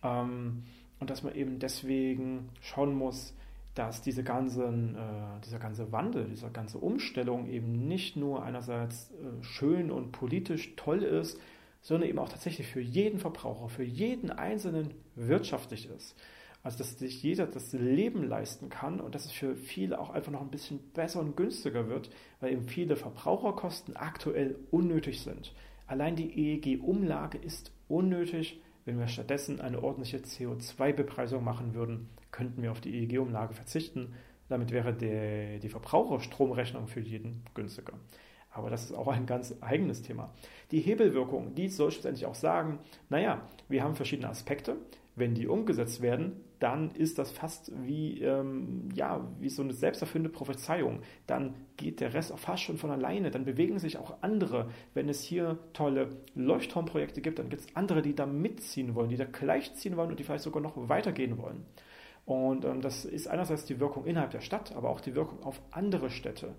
Ähm, 0.04 0.63
und 1.00 1.10
dass 1.10 1.24
man 1.24 1.36
eben 1.36 1.60
deswegen 1.60 2.50
schauen 2.62 2.96
muss, 2.96 3.36
dass 3.76 4.02
diese 4.02 4.24
ganzen, 4.24 4.96
äh, 4.96 5.40
dieser 5.46 5.60
ganze 5.60 5.92
Wandel, 5.92 6.28
diese 6.30 6.50
ganze 6.52 6.78
Umstellung 6.78 7.48
eben 7.48 7.88
nicht 7.88 8.18
nur 8.18 8.44
einerseits 8.44 9.12
äh, 9.12 9.44
schön 9.44 9.92
und 9.92 10.12
politisch 10.12 10.76
toll 10.76 11.04
ist, 11.04 11.40
sondern 11.82 12.10
eben 12.10 12.20
auch 12.20 12.30
tatsächlich 12.30 12.68
für 12.68 12.82
jeden 12.82 13.20
Verbraucher, 13.20 13.70
für 13.70 13.84
jeden 13.84 14.30
Einzelnen 14.30 14.94
wirtschaftlich 15.16 15.90
ist. 15.90 16.16
Also 16.64 16.78
dass 16.78 17.00
sich 17.00 17.24
jeder 17.24 17.48
das 17.48 17.74
Leben 17.74 18.24
leisten 18.24 18.70
kann 18.70 19.00
und 19.00 19.16
dass 19.16 19.26
es 19.26 19.32
für 19.32 19.56
viele 19.56 20.00
auch 20.00 20.12
einfach 20.12 20.32
noch 20.32 20.42
ein 20.42 20.52
bisschen 20.52 20.80
besser 20.94 21.20
und 21.20 21.36
günstiger 21.36 21.88
wird, 21.88 22.12
weil 22.40 22.52
eben 22.54 22.68
viele 22.68 22.96
Verbraucherkosten 22.96 23.96
aktuell 23.96 24.60
unnötig 24.70 25.22
sind. 25.22 25.54
Allein 25.88 26.16
die 26.16 26.30
EEG-Umlage 26.30 27.40
ist 27.40 27.72
unnötig, 27.88 28.62
wenn 28.86 29.00
wir 29.00 29.08
stattdessen 29.08 29.60
eine 29.60 29.82
ordentliche 29.82 30.20
CO2-Bepreisung 30.20 31.44
machen 31.44 31.74
würden, 31.74 32.10
könnten 32.32 32.62
wir 32.62 32.72
auf 32.72 32.82
die 32.82 32.94
EEG-Umlage 32.94 33.54
verzichten. 33.54 34.13
Damit 34.50 34.72
wäre 34.72 34.94
der, 34.94 35.60
die 35.60 35.70
Verbraucherstromrechnung 35.70 36.88
für 36.88 37.00
jeden 37.00 37.44
günstiger. 37.54 37.94
Aber 38.52 38.70
das 38.70 38.84
ist 38.84 38.94
auch 38.94 39.08
ein 39.08 39.26
ganz 39.26 39.56
eigenes 39.62 40.02
Thema. 40.02 40.34
Die 40.72 40.82
Hebelwirkung, 40.82 41.56
die 41.56 41.70
soll 41.70 41.91
schlussendlich 41.91 42.26
auch 42.26 42.36
sagen, 42.36 42.80
naja, 43.10 43.48
wir 43.70 43.84
haben 43.84 43.96
verschiedene 43.96 44.30
Aspekte. 44.30 44.76
Wenn 45.15 45.34
die 45.34 45.48
umgesetzt 45.48 46.02
werden, 46.02 46.41
dann 46.60 46.91
ist 46.91 47.17
das 47.17 47.32
fast 47.32 47.72
wie, 47.86 48.22
ähm, 48.22 48.89
ja, 48.94 49.28
wie 49.39 49.50
so 49.50 49.62
eine 49.62 49.74
selbsterfüllende 49.74 50.30
Prophezeiung. 50.30 51.02
Dann 51.28 51.56
geht 51.76 52.00
der 52.00 52.13
Rest 52.13 52.32
auch 52.32 52.39
fast 52.39 52.63
schon 52.63 52.78
von 52.78 52.91
alleine. 52.91 53.32
Dann 53.32 53.46
bewegen 53.46 53.80
sich 53.80 53.98
auch 53.98 54.22
andere. 54.22 54.70
Wenn 54.94 55.10
es 55.10 55.24
hier 55.24 55.58
tolle 55.74 56.10
Leuchtturmprojekte 56.36 57.22
gibt, 57.22 57.39
dann 57.39 57.50
gibt 57.50 57.63
es 57.63 57.76
andere, 57.76 58.02
die 58.02 58.15
da 58.15 58.26
mitziehen 58.26 58.96
wollen, 58.96 59.10
die 59.10 59.17
da 59.17 59.26
gleichziehen 59.26 59.98
wollen 59.98 60.12
und 60.12 60.20
die 60.20 60.24
vielleicht 60.24 60.44
sogar 60.44 60.62
noch 60.62 60.74
weitergehen 60.88 61.38
wollen. 61.38 61.65
Und 62.26 62.66
ähm, 62.66 62.82
das 62.82 63.06
ist 63.06 63.28
einerseits 63.28 63.66
die 63.66 63.80
Wirkung 63.80 64.06
innerhalb 64.06 64.32
der 64.32 64.42
Stadt, 64.42 64.76
aber 64.76 64.90
auch 64.90 65.02
die 65.02 65.16
Wirkung 65.16 65.44
auf 65.44 65.62
andere 65.72 66.10
Städte. 66.10 66.56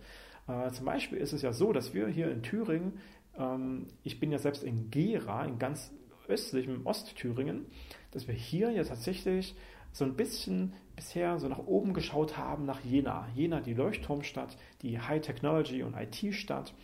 Äh, 0.48 0.70
zum 0.72 0.86
Beispiel 0.86 1.18
ist 1.18 1.32
es 1.32 1.42
ja 1.42 1.52
so, 1.52 1.72
dass 1.72 1.94
wir 1.94 2.08
hier 2.08 2.30
in 2.30 2.42
Thüringen, 2.42 2.98
ähm, 3.38 3.86
ich 4.02 4.20
bin 4.20 4.32
ja 4.32 4.38
selbst 4.38 4.64
in 4.64 4.90
Gera, 4.90 5.44
in 5.44 5.58
ganz 5.58 5.92
östlichem 6.28 6.86
Ostthüringen, 6.86 7.66
dass 8.10 8.26
wir 8.28 8.34
hier 8.34 8.70
ja 8.70 8.84
tatsächlich 8.84 9.54
so 9.92 10.04
ein 10.04 10.16
bisschen 10.16 10.72
bisher 10.96 11.38
so 11.38 11.48
nach 11.48 11.58
oben 11.58 11.94
geschaut 11.94 12.36
haben, 12.36 12.64
nach 12.64 12.80
Jena. 12.80 13.28
Jena, 13.34 13.60
die 13.60 13.74
Leuchtturmstadt, 13.74 14.56
die 14.82 14.98
High 14.98 15.20
Technology 15.20 15.82
und 15.82 15.94
IT-Stadt, 15.94 16.74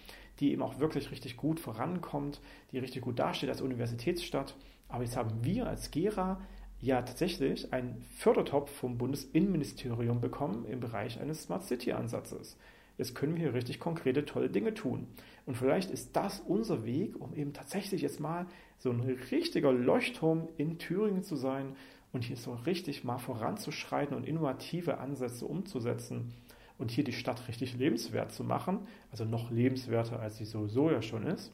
die 0.41 0.53
eben 0.53 0.63
auch 0.63 0.79
wirklich 0.79 1.11
richtig 1.11 1.37
gut 1.37 1.61
vorankommt, 1.61 2.41
die 2.73 2.79
richtig 2.79 3.03
gut 3.03 3.19
dasteht 3.19 3.49
als 3.49 3.61
Universitätsstadt. 3.61 4.57
Aber 4.89 5.05
jetzt 5.05 5.17
haben 5.17 5.45
wir 5.45 5.67
als 5.67 5.91
Gera 5.91 6.41
ja 6.81 7.03
tatsächlich 7.03 7.73
einen 7.73 8.05
Fördertopf 8.17 8.71
vom 8.71 8.99
Bundesinnenministerium 8.99 10.21
bekommen 10.21 10.65
im 10.67 10.81
Bereich 10.81 11.21
eines 11.21 11.43
Smart 11.43 11.65
City 11.65 11.93
Ansatzes. 11.93 12.57
Jetzt 12.97 13.15
können 13.15 13.35
wir 13.35 13.43
hier 13.43 13.55
richtig 13.55 13.79
konkrete, 13.79 14.25
tolle 14.25 14.51
Dinge 14.51 14.75
tun. 14.75 15.07
Und 15.47 15.57
vielleicht 15.57 15.91
ist 15.91 16.17
das 16.17 16.41
unser 16.41 16.85
Weg, 16.85 17.21
um 17.21 17.35
eben 17.35 17.53
tatsächlich 17.53 18.03
jetzt 18.03 18.21
mal 18.21 18.47
so 18.79 18.91
ein 18.91 19.01
richtiger 19.01 19.73
Leuchtturm 19.73 20.49
in 20.57 20.79
Thüringen 20.79 21.23
zu 21.23 21.37
sein 21.37 21.77
und 22.13 22.25
hier 22.25 22.37
so 22.37 22.55
richtig 22.55 23.05
mal 23.05 23.19
voranzuschreiten 23.19 24.17
und 24.17 24.27
innovative 24.27 24.99
Ansätze 24.99 25.47
umzusetzen 25.47 26.33
und 26.79 26.91
hier 26.91 27.05
die 27.05 27.13
Stadt 27.13 27.49
richtig 27.49 27.77
lebenswert 27.77 28.33
zu 28.33 28.45
machen, 28.45 28.87
also 29.11 29.25
noch 29.25 29.51
lebenswerter, 29.51 30.21
als 30.21 30.39
sie 30.39 30.45
sowieso 30.45 30.91
ja 30.91 31.03
schon 31.03 31.25
ist. 31.25 31.53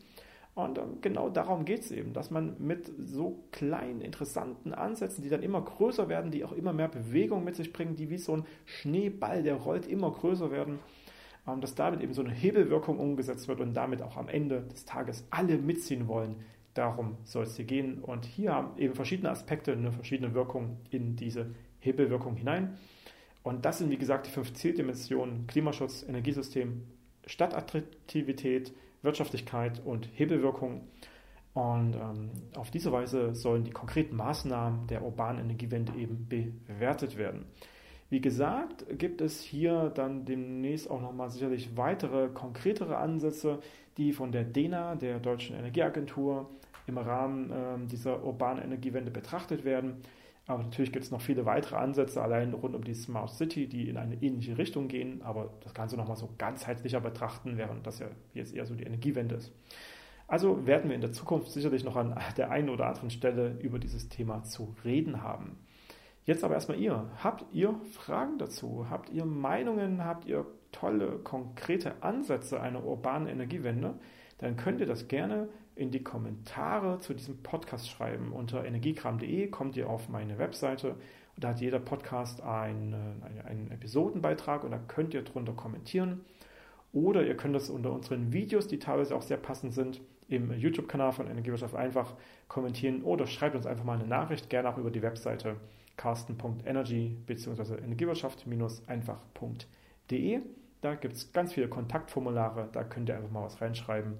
Und 0.54 0.78
ähm, 0.78 1.00
genau 1.00 1.28
darum 1.30 1.64
geht 1.64 1.80
es 1.80 1.90
eben, 1.90 2.12
dass 2.12 2.30
man 2.30 2.54
mit 2.58 2.90
so 2.98 3.44
kleinen, 3.50 4.00
interessanten 4.00 4.72
Ansätzen, 4.72 5.22
die 5.22 5.28
dann 5.28 5.42
immer 5.42 5.60
größer 5.60 6.08
werden, 6.08 6.30
die 6.30 6.44
auch 6.44 6.52
immer 6.52 6.72
mehr 6.72 6.88
Bewegung 6.88 7.42
mit 7.42 7.56
sich 7.56 7.72
bringen, 7.72 7.96
die 7.96 8.08
wie 8.08 8.18
so 8.18 8.36
ein 8.36 8.46
Schneeball, 8.64 9.42
der 9.42 9.56
rollt, 9.56 9.86
immer 9.86 10.12
größer 10.12 10.52
werden, 10.52 10.78
ähm, 11.48 11.60
dass 11.60 11.74
damit 11.74 12.00
eben 12.00 12.14
so 12.14 12.22
eine 12.22 12.32
Hebelwirkung 12.32 13.00
umgesetzt 13.00 13.48
wird 13.48 13.60
und 13.60 13.74
damit 13.74 14.00
auch 14.00 14.16
am 14.16 14.28
Ende 14.28 14.62
des 14.62 14.84
Tages 14.84 15.26
alle 15.30 15.58
mitziehen 15.58 16.06
wollen. 16.06 16.36
Darum 16.74 17.16
soll 17.24 17.44
es 17.44 17.56
hier 17.56 17.64
gehen. 17.64 17.98
Und 17.98 18.24
hier 18.24 18.52
haben 18.52 18.78
eben 18.78 18.94
verschiedene 18.94 19.30
Aspekte 19.30 19.72
eine 19.72 19.90
verschiedene 19.90 20.34
Wirkung 20.34 20.78
in 20.90 21.16
diese 21.16 21.50
Hebelwirkung 21.80 22.36
hinein. 22.36 22.78
Und 23.42 23.64
das 23.64 23.78
sind, 23.78 23.90
wie 23.90 23.98
gesagt, 23.98 24.26
die 24.26 24.30
fünf 24.30 24.54
Zieldimensionen: 24.54 25.46
Klimaschutz, 25.48 26.04
Energiesystem, 26.08 26.82
Stadtattraktivität, 27.26 28.72
Wirtschaftlichkeit 29.04 29.80
und 29.84 30.08
Hebelwirkung. 30.14 30.88
Und 31.52 31.94
ähm, 31.94 32.30
auf 32.56 32.70
diese 32.70 32.90
Weise 32.90 33.34
sollen 33.34 33.62
die 33.62 33.70
konkreten 33.70 34.16
Maßnahmen 34.16 34.88
der 34.88 35.02
urbanen 35.04 35.44
Energiewende 35.44 35.92
eben 35.94 36.26
bewertet 36.28 37.16
werden. 37.16 37.46
Wie 38.10 38.20
gesagt, 38.20 38.86
gibt 38.98 39.20
es 39.20 39.40
hier 39.40 39.90
dann 39.94 40.24
demnächst 40.24 40.90
auch 40.90 41.00
nochmal 41.00 41.30
sicherlich 41.30 41.76
weitere, 41.76 42.28
konkretere 42.28 42.96
Ansätze, 42.96 43.60
die 43.96 44.12
von 44.12 44.32
der 44.32 44.44
DENA, 44.44 44.96
der 44.96 45.20
Deutschen 45.20 45.56
Energieagentur, 45.56 46.50
im 46.86 46.98
Rahmen 46.98 47.50
äh, 47.50 47.86
dieser 47.86 48.22
urbanen 48.24 48.62
Energiewende 48.62 49.10
betrachtet 49.10 49.64
werden. 49.64 50.02
Aber 50.46 50.62
natürlich 50.62 50.92
gibt 50.92 51.04
es 51.04 51.10
noch 51.10 51.22
viele 51.22 51.46
weitere 51.46 51.76
Ansätze, 51.76 52.22
allein 52.22 52.52
rund 52.52 52.74
um 52.74 52.84
die 52.84 52.94
Smart 52.94 53.30
City, 53.30 53.66
die 53.66 53.88
in 53.88 53.96
eine 53.96 54.22
ähnliche 54.22 54.58
Richtung 54.58 54.88
gehen, 54.88 55.22
aber 55.22 55.54
das 55.62 55.72
Ganze 55.72 55.96
nochmal 55.96 56.16
so 56.16 56.28
ganzheitlicher 56.36 57.00
betrachten, 57.00 57.56
während 57.56 57.86
das 57.86 57.98
ja 57.98 58.08
jetzt 58.34 58.54
eher 58.54 58.66
so 58.66 58.74
die 58.74 58.84
Energiewende 58.84 59.36
ist. 59.36 59.52
Also 60.26 60.66
werden 60.66 60.88
wir 60.88 60.94
in 60.94 61.00
der 61.00 61.12
Zukunft 61.12 61.50
sicherlich 61.50 61.84
noch 61.84 61.96
an 61.96 62.18
der 62.36 62.50
einen 62.50 62.68
oder 62.68 62.86
anderen 62.86 63.10
Stelle 63.10 63.58
über 63.60 63.78
dieses 63.78 64.08
Thema 64.08 64.42
zu 64.42 64.74
reden 64.84 65.22
haben. 65.22 65.58
Jetzt 66.24 66.44
aber 66.44 66.54
erstmal 66.54 66.78
ihr. 66.78 67.10
Habt 67.22 67.44
ihr 67.52 67.74
Fragen 67.92 68.38
dazu? 68.38 68.86
Habt 68.88 69.10
ihr 69.10 69.26
Meinungen? 69.26 70.04
Habt 70.04 70.24
ihr 70.24 70.46
tolle, 70.72 71.18
konkrete 71.18 72.02
Ansätze 72.02 72.60
einer 72.60 72.84
urbanen 72.84 73.28
Energiewende? 73.28 73.94
Dann 74.38 74.56
könnt 74.56 74.80
ihr 74.80 74.86
das 74.86 75.08
gerne 75.08 75.48
in 75.76 75.90
die 75.90 76.02
Kommentare 76.02 76.98
zu 77.00 77.14
diesem 77.14 77.42
Podcast 77.42 77.88
schreiben. 77.88 78.32
Unter 78.32 78.64
energiekram.de 78.64 79.48
kommt 79.48 79.76
ihr 79.76 79.88
auf 79.88 80.08
meine 80.08 80.38
Webseite 80.38 80.90
und 80.90 81.42
da 81.42 81.48
hat 81.48 81.60
jeder 81.60 81.80
Podcast 81.80 82.42
einen, 82.42 82.94
einen 83.44 83.70
Episodenbeitrag 83.70 84.64
und 84.64 84.70
da 84.70 84.78
könnt 84.78 85.12
ihr 85.14 85.22
drunter 85.22 85.52
kommentieren. 85.52 86.20
Oder 86.92 87.26
ihr 87.26 87.36
könnt 87.36 87.56
das 87.56 87.70
unter 87.70 87.92
unseren 87.92 88.32
Videos, 88.32 88.68
die 88.68 88.78
teilweise 88.78 89.16
auch 89.16 89.22
sehr 89.22 89.36
passend 89.36 89.74
sind, 89.74 90.00
im 90.28 90.52
YouTube-Kanal 90.52 91.12
von 91.12 91.26
Energiewirtschaft 91.26 91.74
einfach 91.74 92.14
kommentieren 92.48 93.02
oder 93.02 93.26
schreibt 93.26 93.56
uns 93.56 93.66
einfach 93.66 93.84
mal 93.84 93.98
eine 93.98 94.06
Nachricht, 94.06 94.48
gerne 94.48 94.70
auch 94.70 94.78
über 94.78 94.92
die 94.92 95.02
Webseite 95.02 95.56
carsten.energy 95.96 97.16
bzw. 97.26 97.74
energiewirtschaft-einfach.de. 97.76 100.40
Da 100.80 100.94
gibt 100.94 101.14
es 101.14 101.32
ganz 101.32 101.52
viele 101.52 101.68
Kontaktformulare, 101.68 102.68
da 102.72 102.84
könnt 102.84 103.08
ihr 103.08 103.16
einfach 103.16 103.30
mal 103.30 103.44
was 103.44 103.60
reinschreiben. 103.60 104.14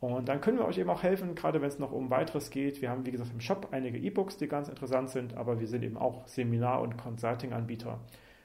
Und 0.00 0.28
dann 0.30 0.40
können 0.40 0.58
wir 0.58 0.64
euch 0.64 0.78
eben 0.78 0.88
auch 0.88 1.02
helfen, 1.02 1.34
gerade 1.34 1.60
wenn 1.60 1.68
es 1.68 1.78
noch 1.78 1.92
um 1.92 2.08
weiteres 2.08 2.50
geht. 2.50 2.80
Wir 2.80 2.88
haben, 2.88 3.04
wie 3.04 3.10
gesagt, 3.10 3.32
im 3.32 3.40
Shop 3.40 3.68
einige 3.70 3.98
E-Books, 3.98 4.38
die 4.38 4.48
ganz 4.48 4.68
interessant 4.68 5.10
sind, 5.10 5.36
aber 5.36 5.60
wir 5.60 5.66
sind 5.66 5.82
eben 5.82 5.98
auch 5.98 6.26
Seminar- 6.26 6.80
und 6.80 6.96
Consulting-Anbieter 6.96 8.00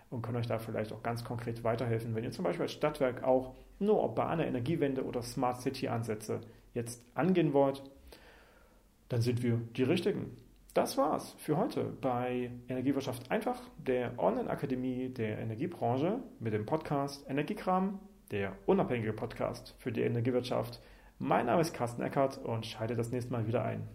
und 0.09 0.21
können 0.21 0.37
euch 0.37 0.47
da 0.47 0.59
vielleicht 0.59 0.91
auch 0.91 1.01
ganz 1.01 1.23
konkret 1.23 1.63
weiterhelfen, 1.63 2.13
wenn 2.13 2.25
ihr 2.25 2.31
zum 2.31 2.43
Beispiel 2.43 2.63
als 2.63 2.73
Stadtwerk 2.73 3.23
auch 3.23 3.55
nur 3.79 4.01
urbane 4.01 4.45
Energiewende 4.45 5.03
oder 5.05 5.21
Smart 5.21 5.61
City-Ansätze 5.61 6.41
jetzt 6.73 7.01
angehen 7.15 7.53
wollt, 7.53 7.83
dann 9.07 9.21
sind 9.21 9.41
wir 9.41 9.59
die 9.75 9.83
Richtigen. 9.83 10.35
Das 10.73 10.97
war's 10.97 11.35
für 11.37 11.55
heute 11.55 11.85
bei 12.01 12.51
Energiewirtschaft 12.67 13.31
einfach, 13.31 13.61
der 13.77 14.19
Online-Akademie 14.19 15.07
der 15.07 15.39
Energiebranche 15.39 16.19
mit 16.41 16.53
dem 16.53 16.65
Podcast 16.65 17.25
Energiekram, 17.29 17.99
der 18.31 18.51
unabhängige 18.65 19.13
Podcast 19.13 19.73
für 19.79 19.93
die 19.93 20.01
Energiewirtschaft 20.01 20.81
mein 21.19 21.45
Name 21.45 21.61
ist 21.61 21.73
Carsten 21.73 22.01
Eckert 22.01 22.37
und 22.39 22.65
schalte 22.65 22.95
das 22.95 23.11
nächste 23.11 23.31
Mal 23.31 23.47
wieder 23.47 23.63
ein. 23.63 23.87